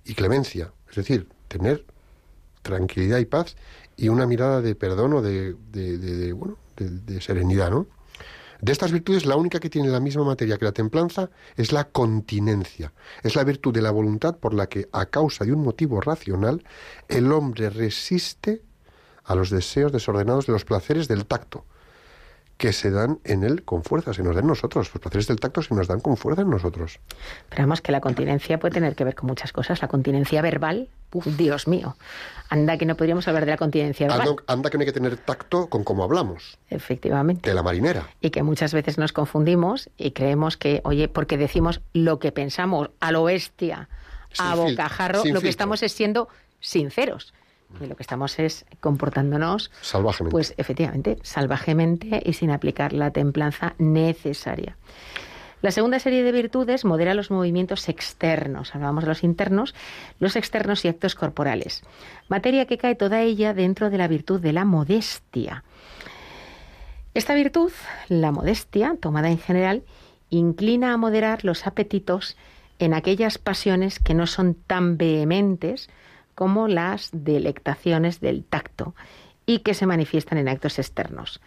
[0.05, 1.85] y clemencia, es decir, tener
[2.63, 3.57] tranquilidad y paz
[3.97, 7.87] y una mirada de perdón o de- de, bueno, de, serenidad, ¿no?
[8.61, 11.85] De estas virtudes, la única que tiene la misma materia que la templanza es la
[11.85, 12.93] continencia.
[13.23, 16.65] Es la virtud de la voluntad por la que, a causa de un motivo racional,
[17.09, 18.63] el hombre resiste
[19.23, 21.67] a los deseos desordenados de los placeres del tacto,
[22.59, 24.91] que se dan en él con fuerza, se nos dan nosotros.
[24.93, 26.99] Los placeres del tacto se nos dan con fuerza en nosotros.
[27.49, 29.81] Pero vamos, que la continencia puede tener que ver con muchas cosas.
[29.81, 31.97] La continencia verbal, uf, Dios mío.
[32.51, 34.29] Anda que no podríamos hablar de la continencia verbal.
[34.29, 37.49] Anda, anda que no hay que tener tacto con cómo hablamos, Efectivamente.
[37.49, 38.09] de la marinera.
[38.21, 42.91] Y que muchas veces nos confundimos y creemos que, oye, porque decimos lo que pensamos
[42.99, 43.89] a lo bestia,
[44.37, 47.33] a Sin bocajarro, lo que estamos es siendo sinceros.
[47.81, 50.33] Y lo que estamos es comportándonos, Salvajemente.
[50.33, 54.77] pues efectivamente, salvajemente y sin aplicar la templanza necesaria.
[55.61, 58.75] La segunda serie de virtudes modera los movimientos externos.
[58.75, 59.75] Hablábamos de los internos,
[60.21, 61.83] los externos y actos corporales.
[62.29, 65.65] Materia que cae toda ella dentro de la virtud de la modestia.
[67.13, 67.73] Esta virtud,
[68.09, 69.83] la modestia, tomada en general,
[70.31, 72.37] inclina a moderar los apetitos
[72.79, 75.91] en aquellas pasiones que no son tan vehementes
[76.39, 78.95] como las delectaciones del tacto
[79.45, 81.41] y que se manifiestan en actos externos.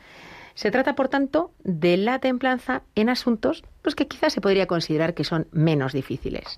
[0.54, 5.13] Se trata, por tanto, de la templanza en asuntos pues, que quizás se podría considerar
[5.13, 6.58] que son menos difíciles.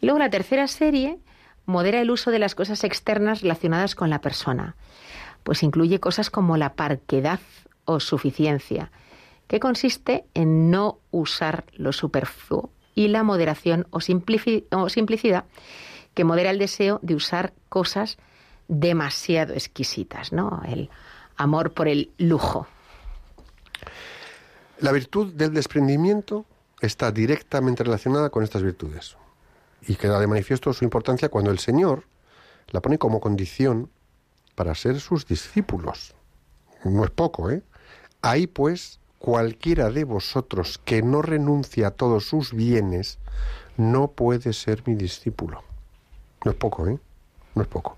[0.00, 1.18] Y luego la tercera serie
[1.66, 4.74] modera el uso de las cosas externas relacionadas con la persona,
[5.42, 7.40] pues incluye cosas como la parquedad
[7.84, 8.90] o suficiencia,
[9.46, 15.44] que consiste en no usar lo superfluo, y la moderación o, simplici- o simplicidad,
[16.16, 18.16] que modera el deseo de usar cosas
[18.68, 20.62] demasiado exquisitas, ¿no?
[20.66, 20.88] El
[21.36, 22.66] amor por el lujo.
[24.78, 26.46] La virtud del desprendimiento
[26.80, 29.18] está directamente relacionada con estas virtudes.
[29.86, 32.04] Y queda de manifiesto su importancia cuando el Señor
[32.70, 33.90] la pone como condición
[34.54, 36.14] para ser sus discípulos.
[36.82, 37.62] No es poco, ¿eh?
[38.22, 43.18] Ahí pues, cualquiera de vosotros que no renuncie a todos sus bienes,
[43.76, 45.62] no puede ser mi discípulo.
[46.46, 46.96] No es poco, ¿eh?
[47.56, 47.96] No es poco.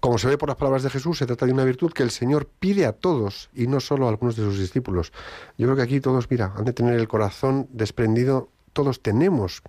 [0.00, 2.12] Como se ve por las palabras de Jesús, se trata de una virtud que el
[2.12, 5.12] Señor pide a todos y no solo a algunos de sus discípulos.
[5.56, 9.64] Yo creo que aquí todos, mira, han de tener el corazón desprendido, todos tenemos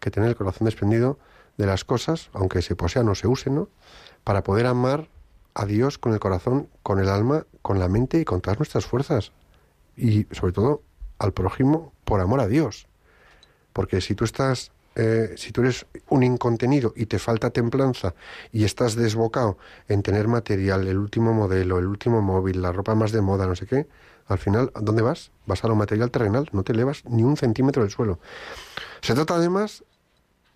[0.00, 1.20] que tener el corazón desprendido
[1.56, 3.68] de las cosas, aunque se posean o se usen, ¿no?
[4.24, 5.08] Para poder amar
[5.54, 8.86] a Dios con el corazón, con el alma, con la mente y con todas nuestras
[8.86, 9.30] fuerzas.
[9.96, 10.82] Y sobre todo
[11.20, 12.88] al prójimo por amor a Dios.
[13.72, 18.14] Porque si tú estás, eh, si tú eres un incontenido y te falta templanza
[18.52, 19.56] y estás desbocado
[19.88, 23.54] en tener material, el último modelo, el último móvil, la ropa más de moda, no
[23.54, 23.86] sé qué,
[24.26, 25.30] al final, ¿a dónde vas?
[25.46, 28.18] Vas a lo material terrenal, no te elevas ni un centímetro del suelo.
[29.00, 29.84] Se trata además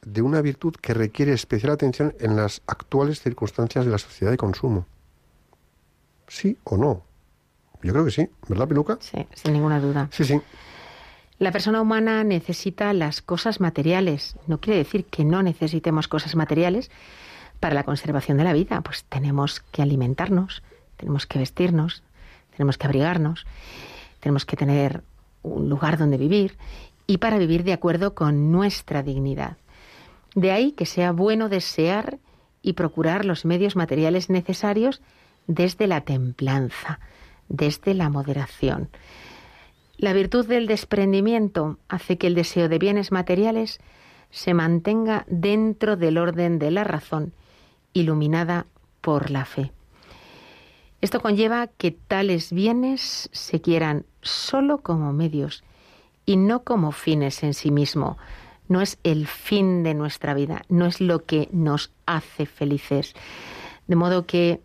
[0.03, 4.37] de una virtud que requiere especial atención en las actuales circunstancias de la sociedad de
[4.37, 4.87] consumo.
[6.29, 7.03] ¿Sí o no?
[7.83, 8.99] Yo creo que sí, ¿verdad, Piluca?
[9.01, 10.09] Sí, sin ninguna duda.
[10.11, 10.41] Sí, sí.
[11.39, 14.37] La persona humana necesita las cosas materiales.
[14.47, 16.91] No quiere decir que no necesitemos cosas materiales
[17.59, 18.81] para la conservación de la vida.
[18.83, 20.63] Pues tenemos que alimentarnos,
[20.97, 22.05] tenemos que vestirnos,
[22.57, 23.47] tenemos que abrigarnos,
[24.21, 25.03] tenemos que tener
[25.43, 26.57] un lugar donde vivir
[27.07, 29.57] y para vivir de acuerdo con nuestra dignidad.
[30.35, 32.19] De ahí que sea bueno desear
[32.63, 35.03] y procurar los medios materiales necesarios
[35.47, 37.01] desde la templanza,
[37.49, 38.89] desde la moderación.
[40.05, 43.81] La virtud del desprendimiento hace que el deseo de bienes materiales
[44.31, 47.33] se mantenga dentro del orden de la razón,
[47.95, 48.67] iluminada
[49.01, 49.73] por la fe.
[51.01, 55.65] Esto conlleva que tales bienes se quieran solo como medios
[56.27, 58.19] y no como fines en sí mismo.
[58.69, 63.15] No es el fin de nuestra vida, no es lo que nos hace felices.
[63.87, 64.61] De modo que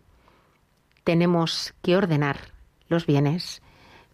[1.02, 2.36] tenemos que ordenar
[2.90, 3.62] los bienes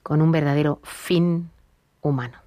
[0.07, 1.51] con un verdadero fin
[2.01, 2.39] humano.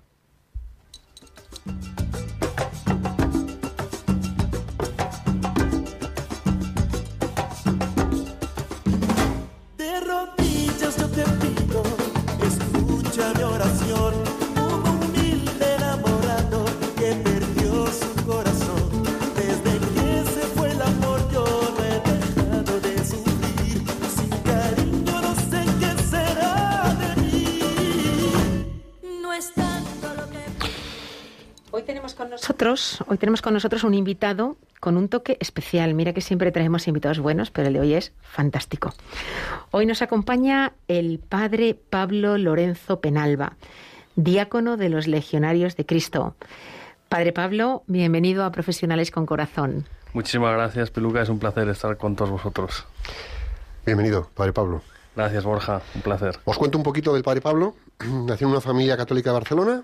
[32.59, 35.93] Nosotros, hoy tenemos con nosotros un invitado con un toque especial.
[35.93, 38.91] Mira que siempre traemos invitados buenos, pero el de hoy es fantástico.
[39.71, 43.53] Hoy nos acompaña el padre Pablo Lorenzo Penalba,
[44.17, 46.35] diácono de los Legionarios de Cristo.
[47.07, 49.85] Padre Pablo, bienvenido a Profesionales con Corazón.
[50.11, 51.21] Muchísimas gracias, Peluca.
[51.21, 52.85] Es un placer estar con todos vosotros.
[53.85, 54.81] Bienvenido, Padre Pablo.
[55.15, 55.81] Gracias, Borja.
[55.95, 56.37] Un placer.
[56.43, 57.75] Os cuento un poquito del Padre Pablo.
[58.27, 59.83] Nació en una familia católica de Barcelona.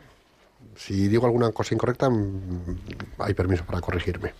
[0.76, 2.78] Si digo alguna cosa incorrecta, mm,
[3.20, 4.34] hay permiso para corregirme.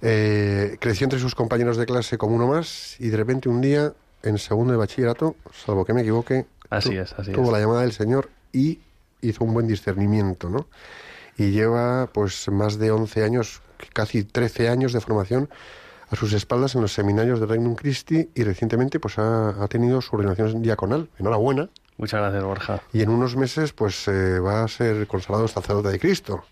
[0.00, 3.92] Eh, creció entre sus compañeros de clase como uno más y de repente un día,
[4.22, 7.52] en segundo de bachillerato, salvo que me equivoque, Así tu- es, así tuvo es.
[7.52, 8.80] la llamada del Señor y
[9.20, 10.66] hizo un buen discernimiento, ¿no?
[11.38, 15.48] Y lleva pues más de 11 años, casi 13 años de formación
[16.10, 20.00] a sus espaldas en los seminarios de Regnum Christi y recientemente pues ha, ha tenido
[20.02, 21.08] su ordenación diaconal.
[21.18, 21.70] Enhorabuena.
[22.02, 22.82] Muchas gracias, Borja.
[22.92, 26.44] Y en unos meses pues eh, va a ser consagrado sacerdote de Cristo,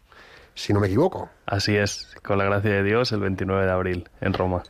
[0.54, 1.28] si no me equivoco.
[1.44, 4.62] Así es, con la gracia de Dios, el 29 de abril, en Roma.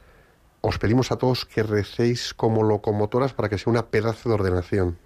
[0.62, 4.96] Os pedimos a todos que recéis como locomotoras para que sea una pedazo de ordenación.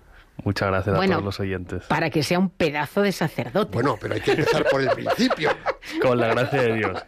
[0.44, 1.14] Muchas gracias Bueno.
[1.14, 1.82] a todos los oyentes.
[1.86, 3.72] Para que sea un pedazo de sacerdote.
[3.72, 5.50] Bueno, pero hay que empezar por el principio.
[6.00, 7.02] Con la gracia de Dios.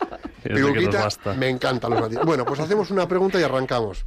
[1.39, 2.25] Me encantan los matices.
[2.25, 4.05] Bueno, pues hacemos una pregunta y arrancamos.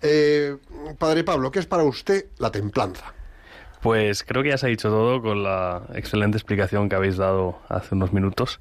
[0.00, 0.56] Eh,
[0.96, 3.12] padre Pablo, ¿qué es para usted la templanza?
[3.80, 7.58] Pues creo que ya se ha dicho todo con la excelente explicación que habéis dado
[7.68, 8.60] hace unos minutos.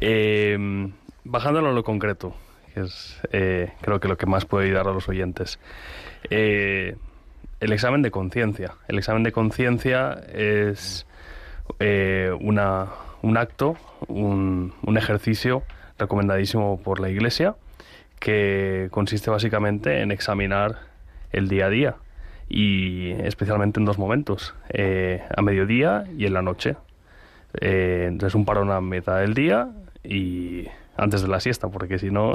[0.00, 0.90] Eh,
[1.24, 2.34] bajándolo a lo concreto,
[2.74, 5.58] que es eh, creo que lo que más puede ayudar a los oyentes.
[6.30, 6.96] Eh,
[7.60, 8.74] el examen de conciencia.
[8.88, 11.06] El examen de conciencia es
[11.78, 12.88] eh, una,
[13.22, 13.76] un acto,
[14.08, 15.62] un, un ejercicio
[15.98, 17.54] recomendadísimo por la Iglesia
[18.18, 20.78] que consiste básicamente en examinar
[21.32, 21.96] el día a día
[22.48, 26.76] y especialmente en dos momentos, eh, a mediodía y en la noche.
[27.60, 29.68] Eh, entonces un parón a mitad del día
[30.04, 32.34] y antes de la siesta, porque si no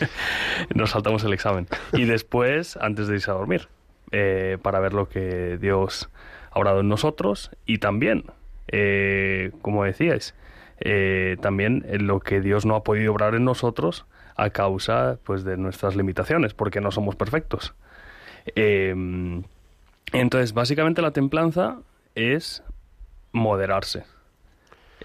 [0.74, 1.66] nos saltamos el examen.
[1.92, 3.68] Y después antes de irse a dormir,
[4.10, 6.08] eh, para ver lo que Dios
[6.50, 8.24] ha obrado en nosotros y también,
[8.68, 10.34] eh, como decíais,
[10.80, 15.56] eh, también lo que Dios no ha podido obrar en nosotros a causa pues de
[15.56, 17.74] nuestras limitaciones, porque no somos perfectos.
[18.54, 19.42] Eh,
[20.12, 21.78] entonces, básicamente la templanza
[22.14, 22.62] es
[23.32, 24.04] moderarse.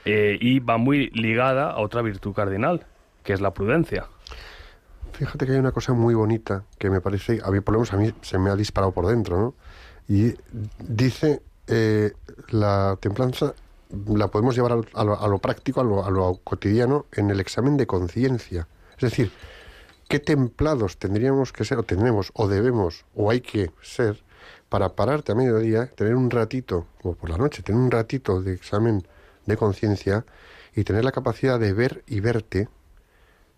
[0.05, 2.85] Eh, y va muy ligada a otra virtud cardinal,
[3.23, 4.07] que es la prudencia.
[5.13, 7.93] Fíjate que hay una cosa muy bonita que me parece, a mí, por lo menos
[7.93, 9.55] a mí se me ha disparado por dentro, ¿no?
[10.07, 10.33] Y
[10.79, 12.11] dice, eh,
[12.49, 13.53] la templanza
[14.07, 17.39] la podemos llevar a lo, a lo práctico, a lo, a lo cotidiano, en el
[17.39, 18.67] examen de conciencia.
[18.97, 19.31] Es decir,
[20.13, 24.23] ¿qué templados tendríamos que ser, o tenemos, o debemos, o hay que ser,
[24.69, 28.53] para pararte a mediodía, tener un ratito, o por la noche, tener un ratito de
[28.53, 29.07] examen
[29.47, 30.23] de conciencia
[30.75, 32.69] y tener la capacidad de ver y verte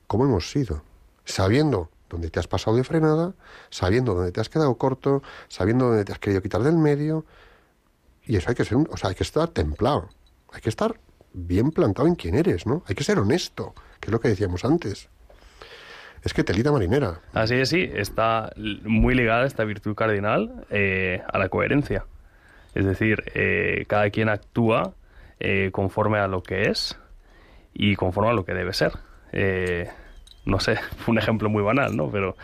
[0.07, 0.81] cómo hemos sido,
[1.25, 3.33] sabiendo dónde te has pasado de frenada,
[3.69, 7.25] sabiendo dónde te has quedado corto, sabiendo dónde te has querido quitar del medio,
[8.23, 10.07] y eso hay que ser, o sea, hay que estar templado,
[10.53, 10.97] hay que estar
[11.33, 12.81] bien plantado en quién eres, ¿no?
[12.87, 15.09] Hay que ser honesto, que es lo que decíamos antes.
[16.25, 17.19] Es que telita marinera.
[17.33, 18.51] Así es, sí, está
[18.83, 22.05] muy ligada esta virtud cardinal eh, a la coherencia.
[22.73, 24.95] Es decir, eh, cada quien actúa
[25.39, 26.99] eh, conforme a lo que es
[27.75, 28.93] y conforme a lo que debe ser.
[30.45, 32.09] No sé, un ejemplo muy banal, ¿no?
[32.09, 32.35] Pero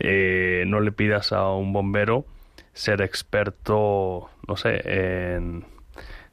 [0.00, 2.26] no le pidas a un bombero
[2.74, 5.64] ser experto, no sé, en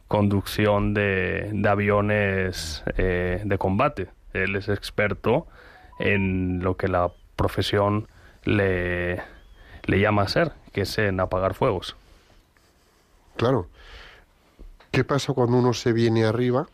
[0.09, 4.09] conducción de, aviones de combate.
[4.33, 5.47] Él es experto
[6.01, 8.07] en lo que la profesión
[8.43, 9.21] le,
[9.85, 11.95] le llama a ser, que es en apagar fuegos.
[13.37, 13.67] Claro.
[14.91, 16.67] ¿Qué pasa cuando uno se viene arriba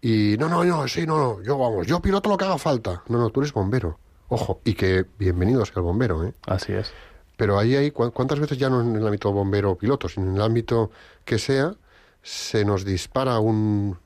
[0.00, 3.02] y no, no, no, sí, no, no, yo vamos, yo piloto lo que haga falta.
[3.08, 3.98] No, no, tú eres bombero.
[4.28, 6.32] Ojo, y que bienvenido sea el bombero, ¿eh?
[6.46, 6.92] Así es.
[7.36, 10.30] Pero ahí hay, ¿cu- ¿cuántas veces ya no en el ámbito bombero o piloto, sino
[10.30, 10.90] en el ámbito
[11.24, 11.74] que sea,
[12.22, 13.98] se nos dispara un,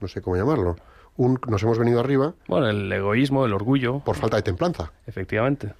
[0.00, 0.76] no sé cómo llamarlo,
[1.24, 4.92] un, nos hemos venido arriba Bueno, el egoísmo, el orgullo, por falta de templanza.
[5.06, 5.74] efectivamente.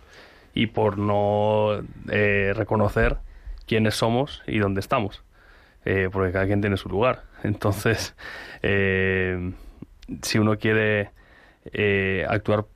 [0.54, 1.80] Y por no
[2.10, 3.16] eh, reconocer
[3.66, 5.22] quiénes somos y dónde estamos.
[5.84, 7.24] Eh, porque cada quien tiene su lugar.
[7.42, 8.14] Entonces,
[8.62, 9.52] eh,
[10.22, 11.10] si uno quiere
[11.72, 12.66] eh, actuar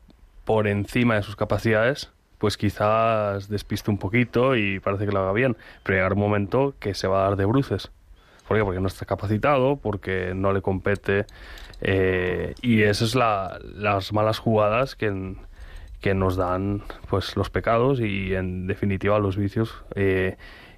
[0.45, 5.33] por encima de sus capacidades, pues quizás despiste un poquito y parece que lo haga
[5.33, 5.57] bien.
[5.83, 7.91] Pero llegará un momento que se va a dar de bruces.
[8.47, 8.65] ¿Por qué?
[8.65, 11.27] Porque no está capacitado, porque no le compete.
[11.81, 15.35] Eh, y esas son la, las malas jugadas que,
[16.01, 19.85] que nos dan pues los pecados y en definitiva los vicios.
[19.95, 20.37] eh,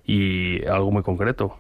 [0.09, 1.59] y algo muy concreto,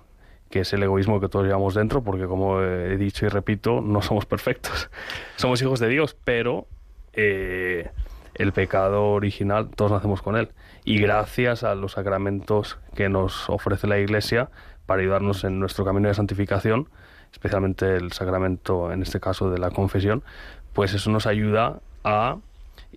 [0.48, 4.00] que es el egoísmo que todos llevamos dentro, porque como he dicho y repito, no
[4.00, 4.90] somos perfectos.
[5.36, 6.66] somos hijos de Dios, pero
[7.12, 7.90] eh,
[8.34, 10.48] el pecado original todos nacemos con él.
[10.84, 14.48] Y gracias a los sacramentos que nos ofrece la Iglesia
[14.86, 16.88] para ayudarnos en nuestro camino de santificación,
[17.32, 20.22] especialmente el sacramento, en este caso de la confesión,
[20.72, 22.36] pues eso nos ayuda a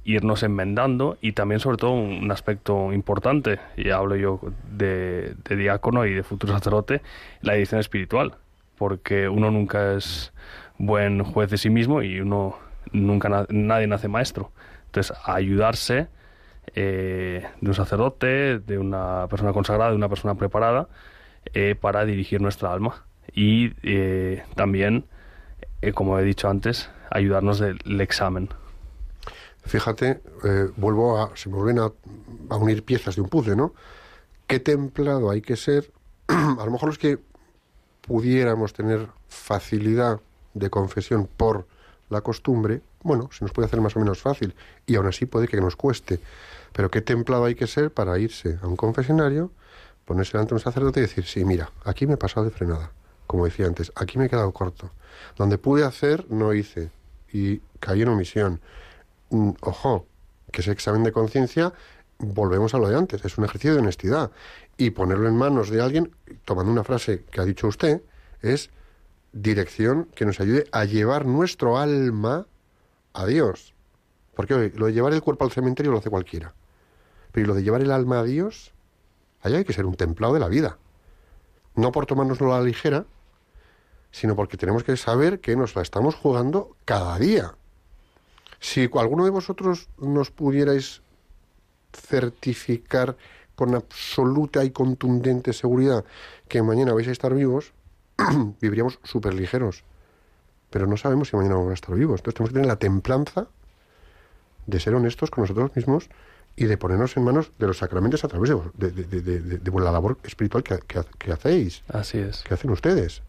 [0.03, 4.39] irnos enmendando y también sobre todo un aspecto importante, y hablo yo
[4.71, 7.01] de, diácono y de futuro sacerdote,
[7.41, 8.35] la edición espiritual,
[8.77, 10.33] porque uno nunca es
[10.77, 12.57] buen juez de sí mismo y uno
[12.91, 14.51] nunca na- nadie nace maestro.
[14.85, 16.07] Entonces, ayudarse
[16.75, 20.87] eh, de un sacerdote, de una persona consagrada, de una persona preparada,
[21.53, 23.05] eh, para dirigir nuestra alma.
[23.33, 25.05] Y eh, también,
[25.81, 28.49] eh, como he dicho antes, ayudarnos del examen.
[29.63, 31.35] Fíjate, eh, vuelvo a.
[31.35, 33.73] Se me vuelven a, unir piezas de un puzzle, ¿no?
[34.47, 35.91] ¿Qué templado hay que ser?
[36.27, 37.19] a lo mejor los que
[38.01, 40.19] pudiéramos tener facilidad
[40.53, 41.67] de confesión por
[42.09, 44.53] la costumbre, bueno, se nos puede hacer más o menos fácil
[44.85, 46.19] y aún así puede que nos cueste.
[46.73, 49.51] Pero qué templado hay que ser para irse a un confesionario,
[50.05, 52.91] ponerse delante de un sacerdote y decir, sí, mira, aquí me he pasado de frenada,
[53.31, 54.91] como decía antes, aquí me he quedado corto.
[55.37, 56.91] Donde pude hacer, no hice
[57.31, 58.59] y caí en omisión.
[59.29, 60.05] Mm, ojo,
[60.51, 61.71] que ese examen de conciencia,
[62.17, 64.31] volvemos a lo de antes, es un ejercicio de honestidad.
[64.75, 66.13] Y ponerlo en manos de alguien,
[66.43, 68.01] tomando una frase que ha dicho usted,
[68.41, 68.69] es
[69.31, 72.47] dirección que nos ayude a llevar nuestro alma
[73.13, 73.73] a Dios.
[74.35, 76.53] Porque lo de llevar el cuerpo al cementerio lo hace cualquiera.
[77.31, 78.73] Pero ¿y lo de llevar el alma a Dios,
[79.41, 80.77] allá hay que ser un templado de la vida.
[81.75, 83.05] No por tomárnoslo a la ligera,
[84.11, 87.55] sino porque tenemos que saber que nos la estamos jugando cada día.
[88.59, 91.01] Si alguno de vosotros nos pudierais
[91.93, 93.17] certificar
[93.55, 96.05] con absoluta y contundente seguridad
[96.47, 97.73] que mañana vais a estar vivos,
[98.61, 99.83] viviríamos súper ligeros.
[100.69, 102.19] Pero no sabemos si mañana vamos a estar vivos.
[102.21, 103.47] Entonces tenemos que tener la templanza
[104.67, 106.09] de ser honestos con nosotros mismos
[106.55, 110.79] y de ponernos en manos de los sacramentos a través de, la labor espiritual que,
[110.79, 112.43] que ha- que hacéis, Así es.
[112.43, 113.21] que hacen ustedes.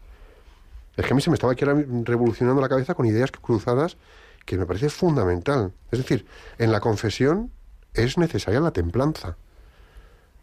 [0.95, 3.97] Es que a mí se me estaba aquí revolucionando la cabeza con ideas cruzadas
[4.45, 5.73] que me parece fundamental.
[5.91, 6.25] Es decir,
[6.57, 7.51] en la confesión
[7.93, 9.37] es necesaria la templanza.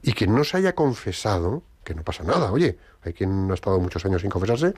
[0.02, 3.54] Y quien no se haya confesado, que no pasa nada, oye, hay quien no ha
[3.54, 4.74] estado muchos años sin confesarse,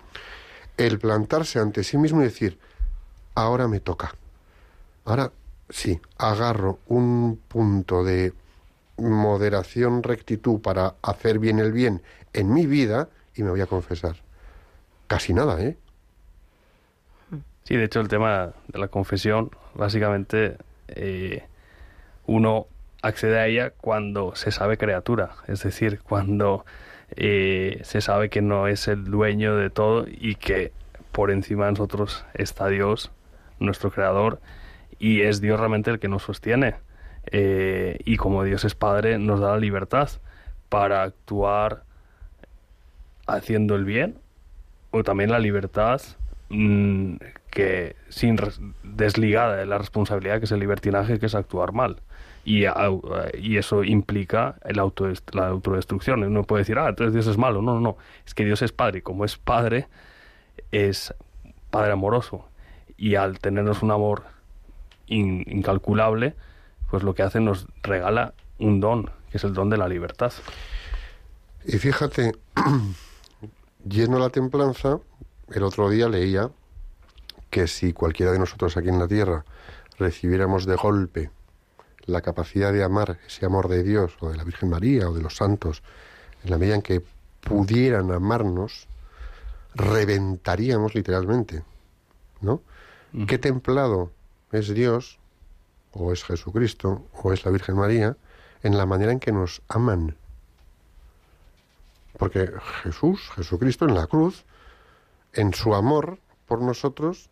[0.77, 2.59] el plantarse ante sí mismo y decir,
[3.35, 4.15] ahora me toca.
[5.05, 5.33] Ahora
[5.71, 8.35] sí, agarro un punto de
[8.99, 12.03] moderación, rectitud para hacer bien el bien
[12.33, 14.17] en mi vida y me voy a confesar.
[15.13, 15.77] Casi nada, ¿eh?
[17.65, 20.57] Sí, de hecho el tema de la confesión, básicamente
[20.89, 21.45] eh,
[22.25, 22.67] uno
[23.03, 26.65] accede a ella cuando se sabe criatura, es decir, cuando
[27.15, 30.73] eh, se sabe que no es el dueño de todo y que
[31.13, 33.11] por encima de nosotros está Dios,
[33.59, 34.41] nuestro creador,
[34.99, 36.77] y es Dios realmente el que nos sostiene.
[37.27, 40.09] Eh, y como Dios es Padre, nos da la libertad
[40.71, 41.83] para actuar
[43.27, 44.22] haciendo el bien
[44.93, 46.01] o también la libertad
[46.51, 47.17] mm,
[47.51, 48.39] que sin
[48.85, 52.01] desligada de la responsabilidad que es el libertinaje que es actuar mal.
[52.45, 52.65] Y,
[53.39, 56.23] y eso implica el autodest- la autodestrucción.
[56.25, 57.97] Uno puede decir ah entonces Dios es malo no no no.
[58.27, 58.99] Es que Dios es padre.
[58.99, 59.89] Y como es padre
[60.73, 61.15] es
[61.71, 62.47] padre amoroso.
[62.97, 64.25] Y al tenernos un amor
[65.07, 66.35] in- incalculable
[66.91, 70.33] pues lo que hace nos regala un don que es el don de la libertad.
[71.65, 72.33] Y fíjate,
[73.85, 75.01] lleno la templanza,
[75.51, 76.51] el otro día leía
[77.51, 79.45] que si cualquiera de nosotros aquí en la tierra
[79.99, 81.31] recibiéramos de golpe
[82.07, 85.23] la capacidad de amar ese amor de Dios o de la Virgen María o de
[85.23, 85.83] los santos,
[86.43, 87.03] en la medida en que
[87.41, 88.89] pudieran amarnos,
[89.75, 91.63] reventaríamos literalmente,
[92.41, 92.63] ¿no?
[93.27, 94.11] ¿Qué templado
[94.53, 95.19] es Dios,
[95.93, 98.17] o es Jesucristo, o es la Virgen María,
[98.63, 100.17] en la manera en que nos aman?
[102.23, 102.53] Porque
[102.85, 104.45] Jesús, Jesucristo en la cruz,
[105.33, 107.31] en su amor por nosotros,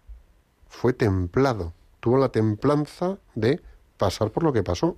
[0.66, 1.72] fue templado.
[2.00, 3.60] Tuvo la templanza de
[3.98, 4.96] pasar por lo que pasó.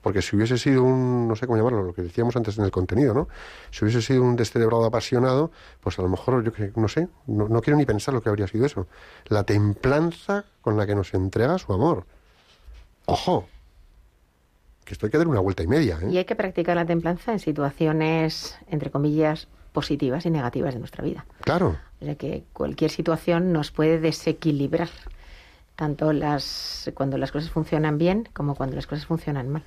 [0.00, 2.70] Porque si hubiese sido un, no sé cómo llamarlo, lo que decíamos antes en el
[2.70, 3.28] contenido, ¿no?
[3.70, 5.50] Si hubiese sido un descerebrado apasionado,
[5.82, 8.46] pues a lo mejor, yo no sé, no, no quiero ni pensar lo que habría
[8.46, 8.86] sido eso.
[9.26, 12.06] La templanza con la que nos entrega su amor.
[13.04, 13.46] ¡Ojo!
[14.84, 16.08] Que esto hay que dar una vuelta y media, ¿eh?
[16.10, 21.02] Y hay que practicar la templanza en situaciones, entre comillas, positivas y negativas de nuestra
[21.02, 21.24] vida.
[21.40, 21.76] Claro.
[22.00, 24.88] O sea que cualquier situación nos puede desequilibrar,
[25.76, 29.62] tanto las, cuando las cosas funcionan bien como cuando las cosas funcionan mal.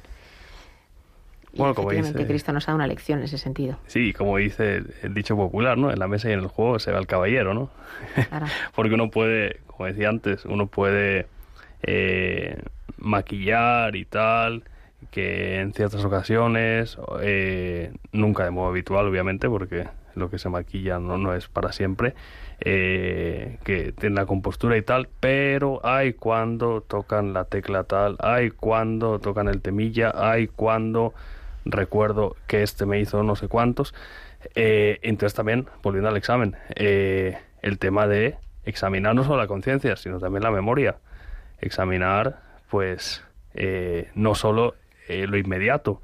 [1.53, 3.79] Y Bueno, como dice- Cristo nos dado una lección en ese sentido.
[3.87, 5.91] Sí, como dice el, el dicho popular, ¿no?
[5.91, 7.71] En la mesa y en el juego se ve al caballero, ¿no?
[8.29, 8.45] Claro.
[8.75, 11.25] Porque uno puede, como decía antes, uno puede
[11.83, 12.61] eh,
[12.97, 14.63] maquillar y tal,
[15.11, 20.99] que en ciertas ocasiones, eh, nunca de modo habitual, obviamente, porque lo que se maquilla
[20.99, 22.15] no, no es para siempre,
[22.59, 28.49] eh, que tiene la compostura y tal, pero hay cuando tocan la tecla tal, hay
[28.49, 31.13] cuando tocan el temilla, hay cuando
[31.65, 33.93] recuerdo que este me hizo no sé cuántos.
[34.55, 39.95] Eh, entonces también, volviendo al examen, eh, el tema de examinar no solo la conciencia,
[39.95, 40.97] sino también la memoria.
[41.59, 44.75] Examinar, pues, eh, no solo
[45.07, 46.01] eh, lo inmediato.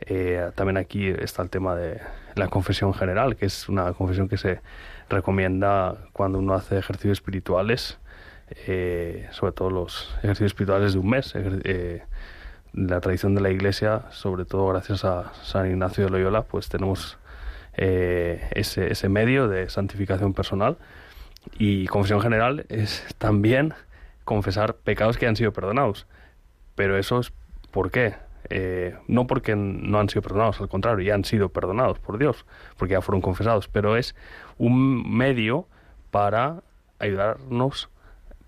[0.00, 2.00] Eh, también aquí está el tema de
[2.34, 4.60] la confesión general, que es una confesión que se
[5.08, 7.98] recomienda cuando uno hace ejercicios espirituales,
[8.66, 11.34] eh, sobre todo los ejercicios espirituales de un mes.
[12.74, 17.18] la tradición de la Iglesia, sobre todo gracias a San Ignacio de Loyola, pues tenemos
[17.74, 20.76] ese, ese medio de santificación personal.
[21.58, 23.74] Y confesión general es también
[24.24, 26.06] confesar pecados que han sido perdonados.
[26.74, 27.32] Pero eso es
[27.70, 28.14] ¿por qué?
[28.50, 32.46] Eh, no porque no han sido perdonados, al contrario, ya han sido perdonados por Dios,
[32.76, 34.14] porque ya fueron confesados, pero es
[34.56, 35.66] un medio
[36.10, 36.62] para
[36.98, 37.90] ayudarnos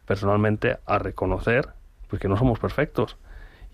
[0.06, 1.68] personalmente a reconocer
[2.08, 3.16] pues, que no somos perfectos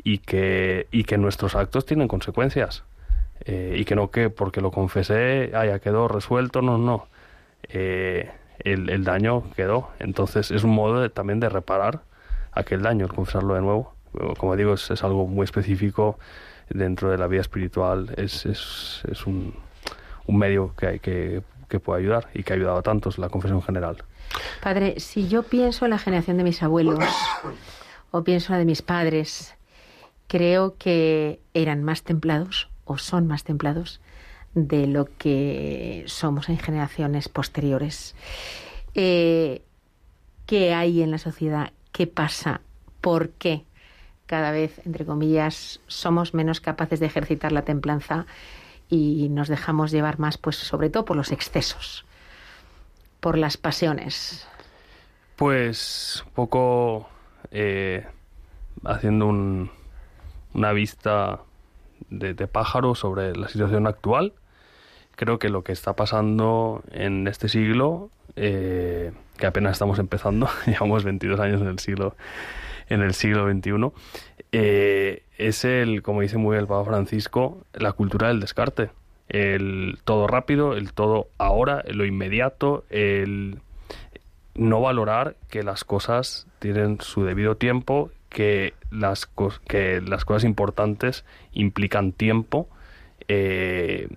[0.02, 2.84] y que, y que nuestros actos tienen consecuencias.
[3.44, 7.06] Eh, y que no que porque lo confesé, ah, ya quedó resuelto, no, no.
[7.68, 9.90] Eh, el, el daño quedó.
[9.98, 12.00] Entonces es un modo de- también de reparar
[12.52, 13.94] aquel daño, el confesarlo de nuevo.
[14.38, 16.18] Como digo, es, algo muy específico
[16.68, 19.54] dentro de la vida espiritual, es, es, un
[20.28, 23.62] medio que, hay que, que puede ayudar y que ha ayudado a tantos, la confesión
[23.62, 23.98] general.
[24.62, 27.04] Padre, si yo pienso en la generación de mis abuelos
[28.10, 29.54] o pienso en la de mis padres,
[30.28, 34.00] creo que eran más templados o son más templados
[34.54, 38.14] de lo que somos en generaciones posteriores.
[38.94, 39.62] Eh,
[40.46, 41.72] ¿Qué hay en la sociedad?
[41.92, 42.60] ¿Qué pasa?
[43.00, 43.64] ¿Por qué
[44.26, 48.26] cada vez, entre comillas, somos menos capaces de ejercitar la templanza
[48.88, 52.04] y nos dejamos llevar más, pues sobre todo por los excesos,
[53.20, 54.46] por las pasiones?
[55.36, 57.08] Pues un poco
[57.50, 58.06] eh,
[58.84, 59.70] haciendo un-
[60.54, 61.40] una vista
[62.10, 64.32] de, pájaro sobre la situación actual,
[65.16, 71.04] creo que lo que está pasando en este siglo, eh, que apenas estamos empezando, llevamos
[71.04, 72.16] 22 años en el siglo,
[72.88, 73.92] en el siglo XXI,
[74.52, 78.90] eh, es el, como dice muy bien el Papa Francisco, la cultura del descarte.
[79.28, 83.58] El todo rápido, el todo ahora, lo inmediato, el
[84.54, 92.68] no valorar que las cosas tienen su debido tiempo, que las, cosas importantes implican tiempo,
[93.28, 94.08] eh,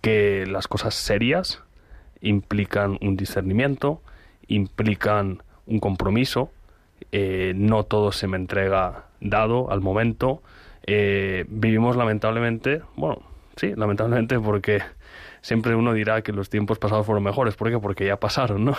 [0.00, 1.62] que las cosas serias
[2.20, 4.00] implican un discernimiento,
[4.48, 6.50] implican un compromiso,
[7.12, 10.42] eh, no todo se me entrega dado al momento.
[10.86, 13.22] Eh, vivimos lamentablemente, bueno,
[13.56, 14.82] sí, lamentablemente porque
[15.40, 17.56] siempre uno dirá que los tiempos pasados fueron mejores.
[17.56, 17.78] ¿Por qué?
[17.78, 18.76] Porque ya pasaron, ¿no?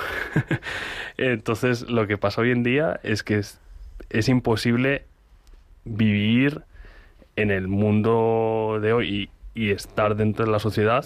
[1.18, 5.06] Entonces, lo que pasa hoy en día es que es, imposible
[5.86, 6.64] vivir
[7.36, 11.06] en el mundo de hoy y, estar dentro de la sociedad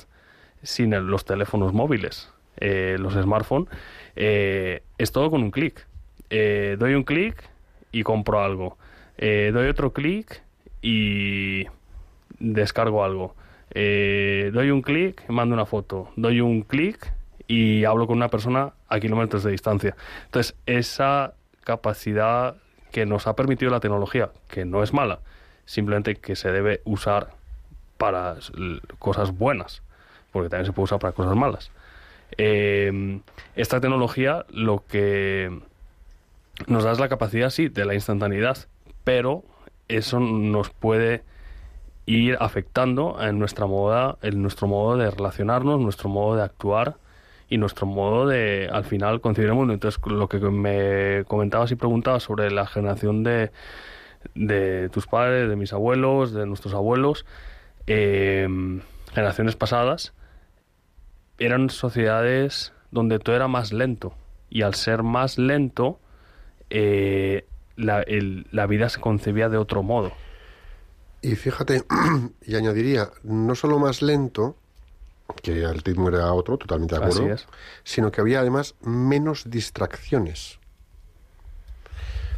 [0.61, 3.69] sin los teléfonos móviles, eh, los smartphones.
[4.15, 5.88] es todo con un clic.
[6.34, 7.36] Eh, doy un clic
[7.91, 8.77] y compro algo.
[9.17, 10.41] Eh, doy otro clic
[10.82, 11.67] y
[12.39, 13.36] descargo algo.
[13.71, 16.09] Eh, doy un clic, mando una foto.
[16.15, 17.13] Doy un clic
[17.47, 19.95] y hablo con una persona a kilómetros de distancia.
[20.25, 21.34] Entonces, esa
[21.65, 22.55] capacidad
[22.91, 25.19] que nos ha permitido la tecnología, que no es mala,
[25.65, 27.32] simplemente que se debe usar
[27.97, 28.38] para
[28.99, 29.84] cosas buenas,
[30.32, 31.71] porque también se puede usar para cosas malas.
[32.38, 35.59] Esta tecnología lo que
[36.68, 38.57] nos da es la capacidad, sí, de la instantaneidad,
[39.03, 39.43] pero
[39.88, 41.24] eso nos puede
[42.05, 46.97] ir afectando en nuestra moda, en nuestro modo de relacionarnos, nuestro modo de actuar
[47.47, 49.74] y nuestro modo de, al final, concebir el mundo.
[49.74, 53.51] Entonces, lo que me comentabas y preguntabas sobre la generación de,
[54.36, 57.26] de tus padres, de mis abuelos, de nuestros abuelos,
[57.88, 58.47] eh,
[59.14, 60.14] generaciones pasadas,
[61.38, 64.14] eran sociedades donde todo era más lento.
[64.49, 65.99] Y al ser más lento,
[66.72, 67.45] eh,
[67.76, 70.11] la, el- la vida se concebía de otro modo.
[71.22, 71.84] Y fíjate,
[72.45, 74.55] y añadiría, no solo más lento,
[75.43, 77.22] que el ritmo era otro, totalmente de acuerdo,
[77.84, 80.59] sino que había además menos distracciones.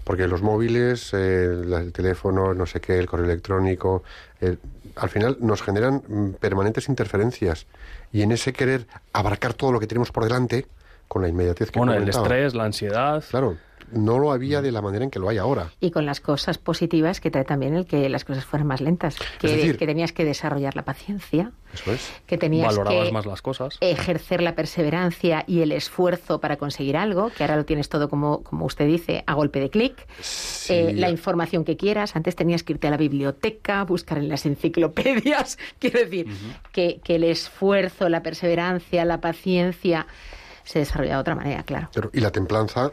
[0.04, 4.04] Porque los móviles, el teléfono, no sé qué, el correo electrónico,
[4.42, 4.60] el-
[4.98, 7.66] al final nos generan mm, permanentes interferencias.
[8.12, 10.68] Y en ese querer abarcar todo lo que tenemos por delante,
[11.08, 13.24] con la inmediatez que Bueno, el estrés, la ansiedad.
[13.30, 13.56] Claro,
[13.94, 15.70] no lo había de la manera en que lo hay ahora.
[15.80, 19.18] Y con las cosas positivas que trae también el que las cosas fueran más lentas.
[19.40, 22.12] Que, decir- que tenías que desarrollar la paciencia, Eso es.
[22.28, 23.78] que tenías valorabas que más las cosas.
[23.82, 28.44] ejercer la perseverancia y el esfuerzo para conseguir algo, que ahora lo tienes todo como,
[28.44, 30.06] como usted dice, a golpe de clic.
[30.22, 30.74] Sí.
[30.74, 32.16] Eh, la información que quieras.
[32.16, 35.58] Antes tenías que irte a la biblioteca, buscar en las enciclopedias.
[35.80, 36.28] Quiero decir,
[36.72, 40.08] que, que el esfuerzo, la perseverancia, la paciencia
[40.64, 41.90] se desarrolla de otra manera, claro.
[41.94, 42.92] Pero- y la templanza,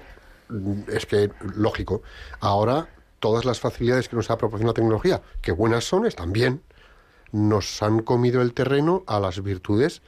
[0.89, 2.03] es que, lógico,
[2.41, 2.89] ahora
[3.19, 6.63] todas las facilidades que nos ha proporcionado la tecnología, que buenas son, están bien,
[7.33, 10.03] nos han comido el terreno a las virtudes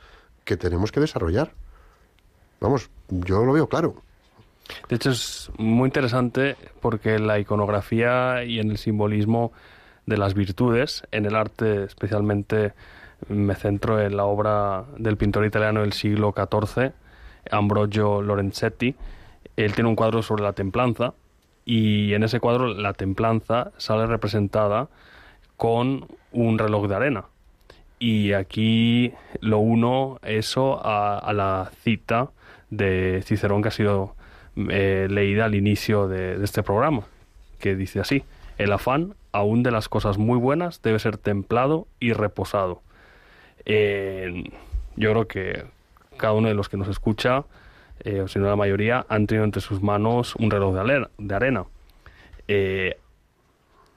[0.44, 1.52] que tenemos que desarrollar.
[2.60, 4.02] Vamos, yo lo veo claro.
[4.88, 9.52] De hecho, es muy interesante porque la iconografía y en el simbolismo
[10.06, 12.72] de las virtudes, en el arte especialmente
[13.28, 16.92] me centro en la obra del pintor italiano del siglo XIV,
[17.50, 18.94] Ambrogio Lorenzetti.
[19.56, 21.14] Él tiene un cuadro sobre la templanza
[21.64, 24.88] y en ese cuadro la templanza sale representada
[25.56, 27.24] con un reloj de arena.
[27.98, 32.30] Y aquí lo uno eso a, la cita
[32.70, 34.16] de Cicerón que ha sido
[34.56, 37.02] eh, leída al inicio de, de este programa,
[37.60, 38.24] que dice así,
[38.58, 42.82] el afán, aún de las cosas muy buenas, debe ser templado y reposado.
[43.64, 44.44] Eh,
[44.96, 45.64] yo creo que
[46.16, 47.44] cada uno de los que nos escucha,
[48.04, 51.34] eh, o si no la mayoría, han tenido entre sus manos un reloj de, de
[51.34, 51.66] arena.
[52.48, 52.98] Eh,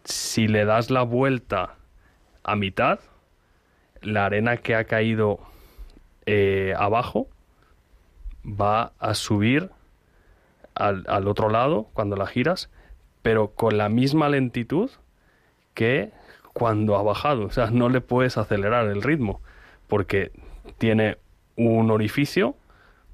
[0.03, 1.75] si le das la vuelta
[2.43, 2.99] a mitad,
[4.01, 5.39] la arena que ha caído
[6.27, 7.27] eh, abajo
[8.45, 9.71] va a subir
[10.75, 12.69] al, al otro lado cuando la giras,
[13.23, 14.91] pero con la misma lentitud
[15.73, 16.11] que
[16.53, 17.45] cuando ha bajado.
[17.45, 19.41] O sea, no le puedes acelerar el ritmo
[19.87, 20.31] porque
[20.77, 21.17] tiene
[21.55, 22.55] un orificio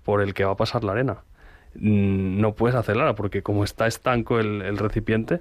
[0.03, 1.23] por el que va a pasar la arena.
[1.75, 5.39] Mm, No puedes acelerar porque como está estanco el, el recipiente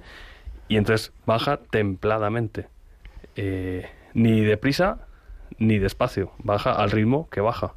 [0.67, 2.67] y entonces baja templadamente.
[3.35, 5.07] Eh, ni deprisa
[5.57, 6.31] ni despacio.
[6.39, 7.73] Baja al ritmo que baja.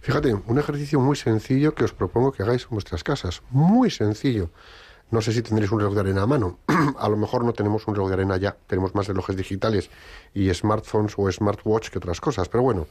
[0.00, 3.42] Fíjate, un ejercicio muy sencillo que os propongo que hagáis en vuestras casas.
[3.50, 4.50] Muy sencillo.
[5.10, 6.58] No sé si tendréis un reloj de arena a mano.
[6.98, 8.56] a lo mejor no tenemos un reloj de arena ya.
[8.66, 9.88] Tenemos más relojes digitales
[10.34, 12.48] y smartphones o smartwatch que otras cosas.
[12.48, 12.86] Pero bueno,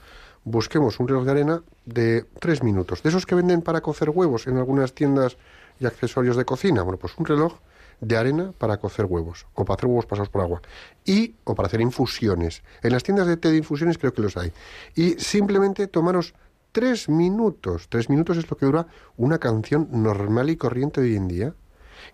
[0.46, 3.04] busquemos un reloj de arena de tres minutos.
[3.04, 5.38] De esos que venden para cocer huevos en algunas tiendas
[5.80, 6.84] y accesorios de cocina.
[6.84, 7.56] Bueno, pues un reloj
[8.00, 10.62] de arena para cocer huevos o para hacer huevos pasados por agua
[11.06, 12.64] y o para hacer infusiones.
[12.82, 14.54] En las tiendas de té de infusiones creo que los hay.
[14.96, 16.34] Y simplemente tomaros
[16.72, 17.88] tres minutos.
[17.90, 18.88] Tres minutos es lo que dura
[19.18, 21.54] una canción normal y corriente de hoy en día.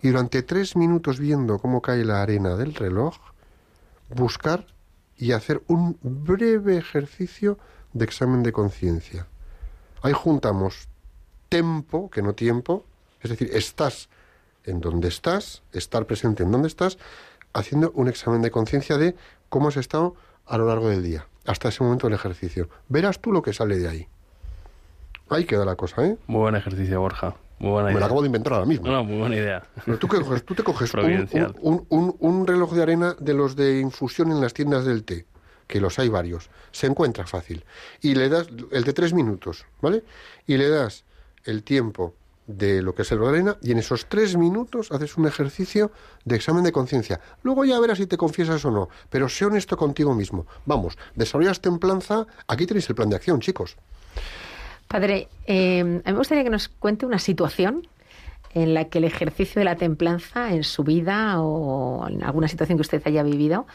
[0.00, 3.16] Y durante tres minutos viendo cómo cae la arena del reloj,
[4.14, 4.66] buscar
[5.16, 7.58] y hacer un breve ejercicio
[7.92, 9.26] de examen de conciencia.
[10.02, 10.88] Ahí juntamos
[11.48, 12.84] tempo, que no tiempo,
[13.20, 14.08] es decir, estás
[14.64, 16.98] en donde estás, estar presente en donde estás,
[17.52, 19.14] haciendo un examen de conciencia de
[19.48, 20.14] cómo has estado
[20.46, 22.68] a lo largo del día, hasta ese momento del ejercicio.
[22.88, 24.08] Verás tú lo que sale de ahí.
[25.28, 26.18] Ahí queda la cosa, ¿eh?
[26.26, 27.36] Muy buen ejercicio, Borja.
[27.62, 28.86] Muy buena Me lo acabo de inventar ahora mismo.
[28.88, 29.62] No, no, muy buena idea.
[29.84, 31.28] Pero tú, coges, tú te coges un,
[31.60, 35.26] un- un- un reloj de arena de los de infusión en las tiendas del té,
[35.68, 37.64] que los hay varios, se encuentra fácil,
[38.00, 40.02] y le das el de tres minutos, ¿vale?
[40.44, 41.04] Y le das
[41.44, 42.14] el tiempo
[42.48, 45.28] de lo que es el reloj de arena, y en esos tres minutos haces un
[45.28, 45.92] ejercicio
[46.24, 47.20] de examen de conciencia.
[47.44, 50.48] Luego ya verás si te confiesas o no, pero sé honesto contigo mismo.
[50.66, 53.76] Vamos, desarrollas templanza, aquí tenéis el plan de acción, chicos.
[54.92, 57.88] Padre, eh, a mí me gustaría que nos cuente una situación
[58.52, 62.76] en la que el ejercicio de la templanza en su vida o en alguna situación
[62.76, 63.66] que usted haya vivido,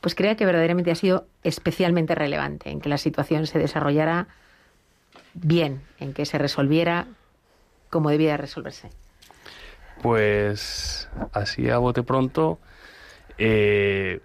[0.00, 4.28] pues crea que verdaderamente ha sido especialmente relevante, en que la situación se desarrollara
[5.34, 7.06] bien, en que se resolviera
[7.90, 8.88] como debía resolverse.
[10.00, 12.58] Pues así a bote pronto,
[13.36, 14.20] eh,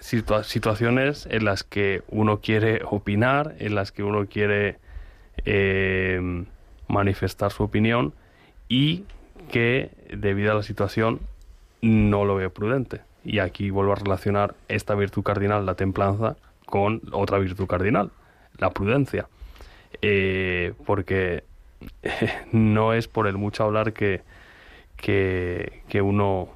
[0.00, 4.82] situa- situaciones en las que uno quiere opinar, en las que uno quiere
[5.44, 6.44] eh,
[6.88, 8.12] manifestar su opinión
[8.68, 9.04] y
[9.50, 11.20] que debido a la situación
[11.82, 13.00] no lo veo prudente.
[13.24, 18.10] Y aquí vuelvo a relacionar esta virtud cardinal, la templanza, con otra virtud cardinal,
[18.58, 19.28] la prudencia.
[20.02, 21.44] Eh, porque
[22.52, 24.22] no es por el mucho hablar que,
[24.96, 26.48] que, que uno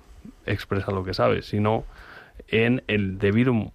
[0.46, 1.84] expresa lo que sabe, sino
[2.48, 3.72] en el debido...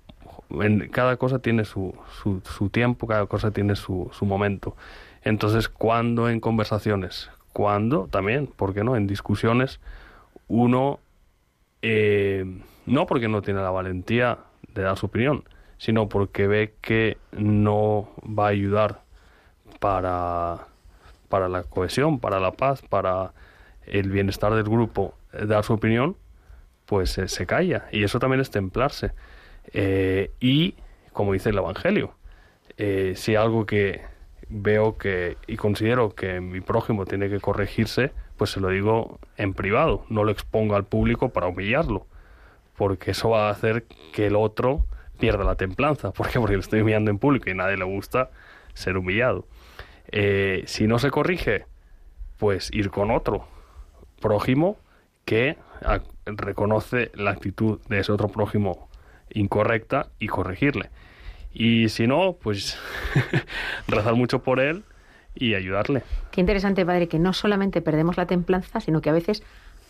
[0.61, 1.95] En, cada cosa tiene su,
[2.43, 4.75] su, tiempo, cada cosa tiene su, su momento.
[5.23, 8.95] Entonces, cuando en conversaciones, cuando también, ¿por qué no?
[8.95, 9.79] En discusiones,
[10.47, 10.99] uno,
[11.81, 12.45] eh,
[12.85, 14.39] no porque no tiene la valentía
[14.73, 15.43] de dar su opinión,
[15.77, 19.01] sino porque ve que no va a ayudar
[19.79, 20.67] para,
[21.29, 23.33] para la cohesión, para la paz, para
[23.85, 26.15] el bienestar del grupo, eh, dar su opinión,
[26.85, 27.87] pues eh, se calla.
[27.91, 29.11] Y eso también es templarse.
[29.71, 30.75] Eh, y,
[31.13, 32.15] como dice el Evangelio,
[32.77, 34.01] eh, si algo que
[34.49, 39.53] veo que y considero que mi prójimo tiene que corregirse, pues se lo digo en
[39.53, 42.05] privado, no lo expongo al público para humillarlo,
[42.75, 44.85] porque eso va a hacer que el otro
[45.19, 46.11] pierda la templanza.
[46.11, 46.39] ¿Por qué?
[46.39, 48.31] Porque le estoy humillando en público y a nadie le gusta
[48.73, 49.47] ser humillado.
[50.11, 51.65] Eh, si no se corrige,
[52.37, 53.47] pues ir con otro
[54.19, 54.77] prójimo
[55.25, 55.57] que
[56.25, 58.89] reconoce la actitud de ese otro prójimo
[59.33, 60.89] incorrecta y corregirle.
[61.53, 62.77] Y si no, pues
[63.87, 64.83] rezar mucho por él
[65.35, 66.03] y ayudarle.
[66.31, 69.43] Qué interesante, padre, que no solamente perdemos la templanza, sino que a veces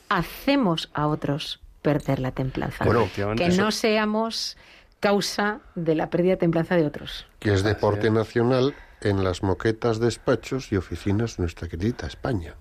[0.09, 2.85] hacemos a otros perder la templanza.
[2.85, 4.57] Bueno, que eso- no seamos
[4.99, 7.27] causa de la pérdida de templanza de otros.
[7.39, 12.55] Que es deporte nacional en las moquetas, despachos y oficinas de nuestra querida España.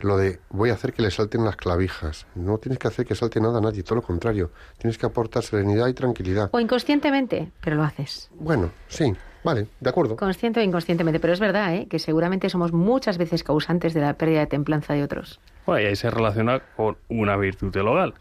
[0.00, 2.26] Lo de voy a hacer que le salten las clavijas.
[2.34, 4.52] No tienes que hacer que salte nada a nadie, todo lo contrario.
[4.78, 6.50] Tienes que aportar serenidad y tranquilidad.
[6.52, 8.30] O inconscientemente, pero lo haces.
[8.34, 10.16] Bueno, sí, vale, de acuerdo.
[10.16, 11.18] Consciente o inconscientemente.
[11.18, 11.88] Pero es verdad ¿eh?
[11.88, 15.40] que seguramente somos muchas veces causantes de la pérdida de templanza de otros.
[15.66, 18.14] Bueno, y ahí se relaciona con una virtud teologal,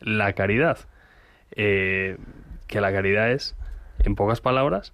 [0.00, 0.78] la caridad.
[1.52, 2.18] Eh,
[2.66, 3.54] que la caridad es,
[4.00, 4.92] en pocas palabras,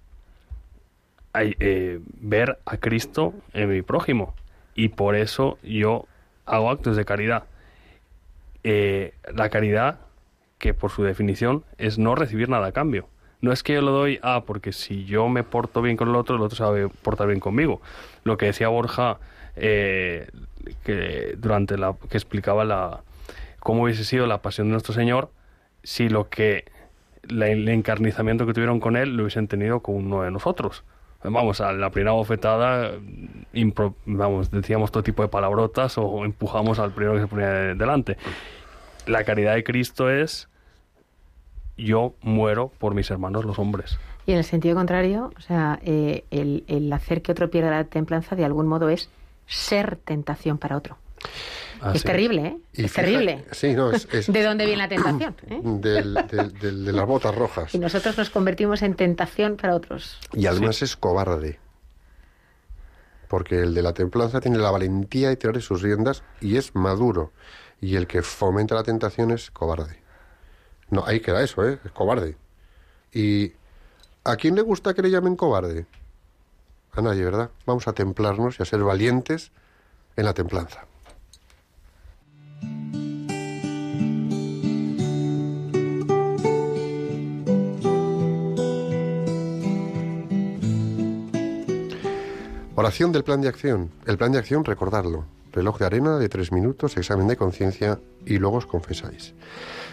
[1.33, 4.35] hay, eh, ver a Cristo en mi prójimo.
[4.75, 6.05] Y por eso yo
[6.49, 7.43] hago actos de caridad.
[8.63, 9.99] Eh, la caridad,
[10.57, 13.07] que por su definición es no recibir nada a cambio.
[13.41, 16.15] No es que yo lo doy, ah, porque si yo me porto bien con el
[16.15, 17.81] otro, el otro a portar bien conmigo.
[18.25, 19.17] Lo que decía Borja,
[19.55, 20.27] eh,
[20.83, 23.01] que durante la que explicaba la
[23.59, 25.31] cómo hubiese sido la pasión de nuestro Señor,
[25.83, 26.65] si lo que
[27.29, 30.83] el encarnizamiento que tuvieron con él lo hubiesen tenido con uno de nosotros.
[31.23, 32.91] Vamos, a la primera bofetada,
[33.53, 37.75] impro- vamos, decíamos todo tipo de palabrotas o empujamos al primero que se ponía de-
[37.75, 38.17] delante.
[39.05, 40.47] La caridad de Cristo es
[41.77, 43.99] yo muero por mis hermanos los hombres.
[44.25, 47.83] Y en el sentido contrario, o sea, eh, el, el hacer que otro pierda la
[47.85, 49.09] templanza de algún modo es
[49.47, 50.97] ser tentación para otro.
[51.81, 52.57] Así es terrible, ¿eh?
[52.73, 53.45] Y es fija- terrible.
[53.51, 55.35] Sí, no, es, es ¿De dónde viene la tentación?
[55.47, 55.61] eh?
[55.63, 57.73] del- del- del- de las botas rojas.
[57.73, 60.17] Y nosotros nos convertimos en tentación para otros.
[60.33, 61.59] Y además es cobarde.
[63.27, 67.31] Porque el de la templanza tiene la valentía de tirar sus riendas y es maduro.
[67.79, 70.01] Y el que fomenta la tentación es cobarde.
[70.89, 71.79] No, ahí queda eso, ¿eh?
[71.85, 72.35] Es cobarde.
[73.13, 73.53] ¿Y
[74.23, 75.85] a quién le gusta que le llamen cobarde?
[76.91, 77.51] A nadie, ¿verdad?
[77.67, 79.51] Vamos a templarnos y a ser valientes
[80.15, 80.85] en la templanza.
[92.79, 93.91] Oración del plan de acción.
[94.05, 95.25] El plan de acción, recordarlo.
[95.51, 99.33] Reloj de arena de tres minutos, examen de conciencia y luego os confesáis.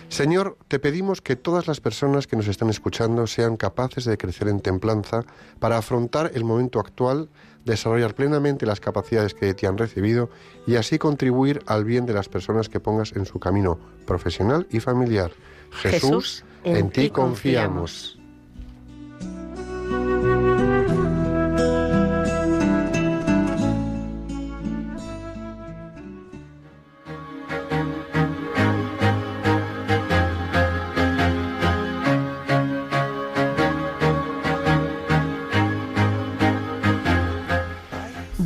[0.08, 4.46] Señor, te pedimos que todas las personas que nos están escuchando sean capaces de crecer
[4.46, 5.24] en templanza
[5.58, 7.28] para afrontar el momento actual,
[7.64, 10.30] desarrollar plenamente las capacidades que de ti han recibido
[10.64, 14.78] y así contribuir al bien de las personas que pongas en su camino profesional y
[14.78, 15.32] familiar.
[15.72, 18.15] Jesús, en, ti confiamos.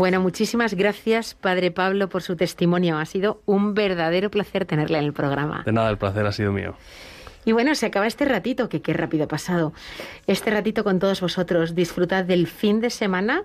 [0.00, 2.96] Bueno, muchísimas gracias, Padre Pablo, por su testimonio.
[2.96, 5.62] Ha sido un verdadero placer tenerle en el programa.
[5.66, 6.74] De nada, el placer ha sido mío.
[7.44, 9.74] Y bueno, se acaba este ratito, que qué rápido ha pasado.
[10.26, 11.74] Este ratito con todos vosotros.
[11.74, 13.42] Disfrutad del fin de semana,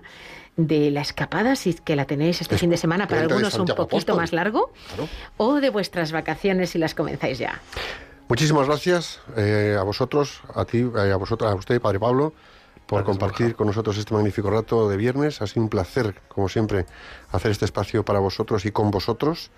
[0.56, 3.52] de la escapada, si es que la tenéis este Es fin de semana, para algunos
[3.58, 4.16] un poquito Apóstol.
[4.16, 5.10] más largo, Claro.
[5.36, 7.60] o de vuestras vacaciones si las comenzáis ya.
[8.30, 12.32] Muchísimas gracias eh, a vosotros, a ti, eh, a vosotros, a usted, Padre Pablo,
[12.86, 13.56] por Gracias, compartir Borja.
[13.56, 15.42] con nosotros este magnífico rato de viernes.
[15.42, 16.86] Ha sido un placer, como siempre,
[17.30, 19.50] hacer este espacio para vosotros y con vosotros.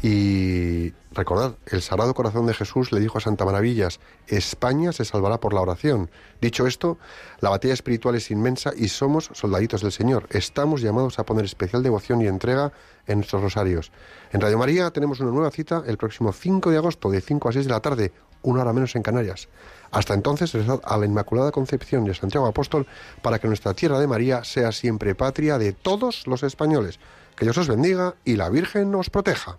[0.00, 3.98] Y recordad, el Sagrado Corazón de Jesús le dijo a Santa Maravillas,
[4.28, 6.08] España se salvará por la oración.
[6.40, 6.98] Dicho esto,
[7.40, 10.28] la batalla espiritual es inmensa y somos soldaditos del Señor.
[10.30, 12.72] Estamos llamados a poner especial devoción y entrega
[13.08, 13.90] en nuestros rosarios.
[14.30, 17.52] En Radio María tenemos una nueva cita el próximo 5 de agosto de 5 a
[17.52, 18.12] 6 de la tarde,
[18.42, 19.48] una hora menos en Canarias.
[19.90, 22.86] Hasta entonces, rezad a la Inmaculada Concepción y a Santiago Apóstol
[23.22, 26.98] para que nuestra tierra de María sea siempre patria de todos los españoles.
[27.36, 29.58] Que Dios os bendiga y la Virgen os proteja.